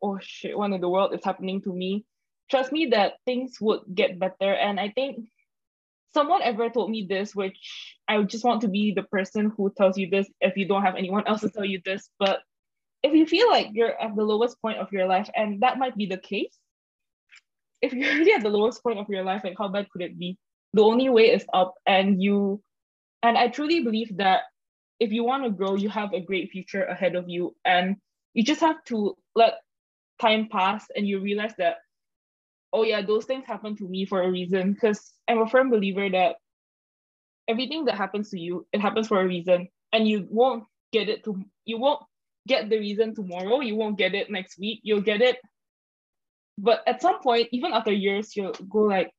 oh 0.01 0.19
shit, 0.21 0.57
what 0.57 0.71
in 0.71 0.81
the 0.81 0.89
world 0.89 1.13
is 1.13 1.23
happening 1.23 1.61
to 1.61 1.73
me, 1.73 2.05
trust 2.49 2.71
me 2.71 2.87
that 2.87 3.13
things 3.25 3.57
would 3.61 3.81
get 3.93 4.19
better. 4.19 4.53
And 4.53 4.79
I 4.79 4.89
think 4.89 5.25
someone 6.13 6.41
ever 6.41 6.69
told 6.69 6.91
me 6.91 7.05
this, 7.09 7.35
which 7.35 7.97
I 8.07 8.21
just 8.23 8.43
want 8.43 8.61
to 8.61 8.67
be 8.67 8.93
the 8.93 9.03
person 9.03 9.51
who 9.55 9.73
tells 9.75 9.97
you 9.97 10.09
this 10.09 10.27
if 10.41 10.57
you 10.57 10.67
don't 10.67 10.83
have 10.83 10.95
anyone 10.95 11.25
else 11.27 11.41
to 11.41 11.49
tell 11.49 11.65
you 11.65 11.81
this. 11.83 12.09
But 12.19 12.39
if 13.01 13.13
you 13.13 13.25
feel 13.25 13.49
like 13.49 13.69
you're 13.71 13.99
at 13.99 14.15
the 14.15 14.23
lowest 14.23 14.61
point 14.61 14.77
of 14.77 14.91
your 14.91 15.07
life, 15.07 15.29
and 15.35 15.61
that 15.61 15.77
might 15.77 15.95
be 15.95 16.05
the 16.05 16.17
case, 16.17 16.57
if 17.83 17.91
you're 17.91 18.15
really 18.15 18.31
at 18.31 18.41
the 18.41 18.49
lowest 18.49 18.81
point 18.81 18.97
of 18.97 19.09
your 19.09 19.23
life, 19.23 19.43
like 19.43 19.57
how 19.57 19.67
bad 19.67 19.89
could 19.91 20.01
it 20.01 20.17
be? 20.17 20.37
The 20.73 20.81
only 20.81 21.09
way 21.09 21.29
is 21.29 21.45
up, 21.53 21.75
and 21.85 22.23
you, 22.23 22.63
and 23.21 23.37
I 23.37 23.49
truly 23.49 23.81
believe 23.81 24.17
that 24.17 24.41
if 24.99 25.11
you 25.11 25.23
want 25.23 25.43
to 25.43 25.49
grow, 25.51 25.75
you 25.75 25.89
have 25.89 26.13
a 26.13 26.21
great 26.21 26.49
future 26.49 26.83
ahead 26.83 27.15
of 27.15 27.25
you, 27.27 27.55
and 27.65 27.97
you 28.33 28.43
just 28.43 28.61
have 28.61 28.83
to 28.85 29.15
let 29.35 29.55
time 30.21 30.47
pass, 30.49 30.85
and 30.95 31.05
you 31.05 31.19
realize 31.19 31.53
that, 31.57 31.75
oh 32.71 32.83
yeah, 32.83 33.01
those 33.01 33.25
things 33.25 33.45
happen 33.45 33.75
to 33.75 33.87
me 33.87 34.05
for 34.05 34.23
a 34.23 34.31
reason. 34.31 34.73
Because 34.73 35.13
I'm 35.27 35.41
a 35.41 35.47
firm 35.47 35.69
believer 35.69 36.09
that 36.09 36.37
everything 37.49 37.85
that 37.85 37.95
happens 37.97 38.29
to 38.29 38.39
you, 38.39 38.65
it 38.71 38.79
happens 38.79 39.09
for 39.09 39.19
a 39.19 39.27
reason, 39.27 39.67
and 39.91 40.07
you 40.07 40.25
won't 40.31 40.63
get 40.93 41.09
it 41.09 41.25
to 41.25 41.43
you 41.65 41.77
won't 41.77 42.01
get 42.47 42.69
the 42.69 42.79
reason 42.79 43.13
tomorrow. 43.13 43.59
You 43.59 43.75
won't 43.75 43.97
get 43.97 44.15
it 44.15 44.31
next 44.31 44.57
week. 44.57 44.79
You'll 44.83 45.01
get 45.01 45.21
it 45.21 45.37
but 46.57 46.83
at 46.87 47.01
some 47.01 47.19
point, 47.21 47.49
even 47.51 47.73
after 47.73 47.91
years, 47.91 48.35
you'll 48.35 48.53
go 48.69 48.79
like, 48.79 49.11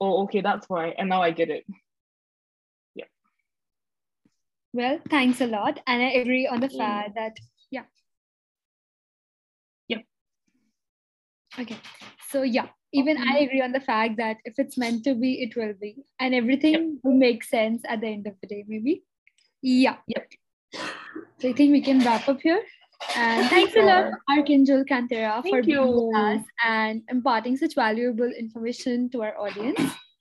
oh, 0.00 0.24
okay, 0.24 0.40
that's 0.40 0.68
why. 0.68 0.94
And 0.98 1.08
now 1.08 1.22
I 1.22 1.30
get 1.30 1.48
it. 1.48 1.64
Yeah. 2.94 3.04
Well, 4.72 4.98
thanks 5.08 5.40
a 5.40 5.46
lot. 5.46 5.80
And 5.86 6.02
I 6.02 6.10
agree 6.10 6.46
on 6.46 6.60
the 6.60 6.68
mm. 6.68 6.76
fact 6.76 7.14
that, 7.14 7.36
yeah. 7.70 7.84
Yeah. 9.88 9.98
Okay. 11.58 11.78
So, 12.28 12.42
yeah, 12.42 12.68
even. 12.92 13.16
I 13.18 13.38
agree 13.38 13.62
on 13.62 13.72
the 13.72 13.80
fact 13.80 14.16
that 14.16 14.38
if 14.44 14.54
it's 14.58 14.76
meant 14.76 15.04
to 15.04 15.14
be, 15.14 15.42
it 15.42 15.56
will 15.56 15.74
be. 15.80 15.96
And 16.18 16.34
everything 16.34 16.72
yep. 16.72 16.82
will 17.02 17.14
make 17.14 17.44
sense 17.44 17.82
at 17.88 18.00
the 18.00 18.08
end 18.08 18.26
of 18.26 18.34
the 18.40 18.46
day, 18.46 18.64
maybe. 18.66 19.04
Yeah. 19.62 19.96
Yep. 20.08 20.28
So 21.38 21.48
I 21.48 21.52
think 21.52 21.72
we 21.72 21.80
can 21.80 22.00
wrap 22.00 22.28
up 22.28 22.40
here. 22.40 22.62
And 23.16 23.48
thanks 23.50 23.74
a 23.76 23.82
lot, 23.82 24.12
Archangel 24.28 24.84
Cantera, 24.84 25.42
for 25.48 25.62
being 25.62 25.86
with 25.86 26.16
us 26.16 26.42
and 26.64 27.02
imparting 27.08 27.56
such 27.56 27.74
valuable 27.74 28.30
information 28.30 29.10
to 29.10 29.22
our 29.22 29.38
audience. 29.38 29.80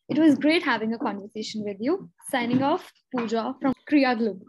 It 0.10 0.20
was 0.20 0.36
great 0.36 0.64
having 0.64 0.94
a 0.94 0.98
conversation 0.98 1.64
with 1.64 1.78
you. 1.80 2.10
Signing 2.30 2.62
off, 2.62 2.92
Pooja 3.16 3.56
from 3.62 3.74
Kriya 3.90 4.18
Global. 4.18 4.46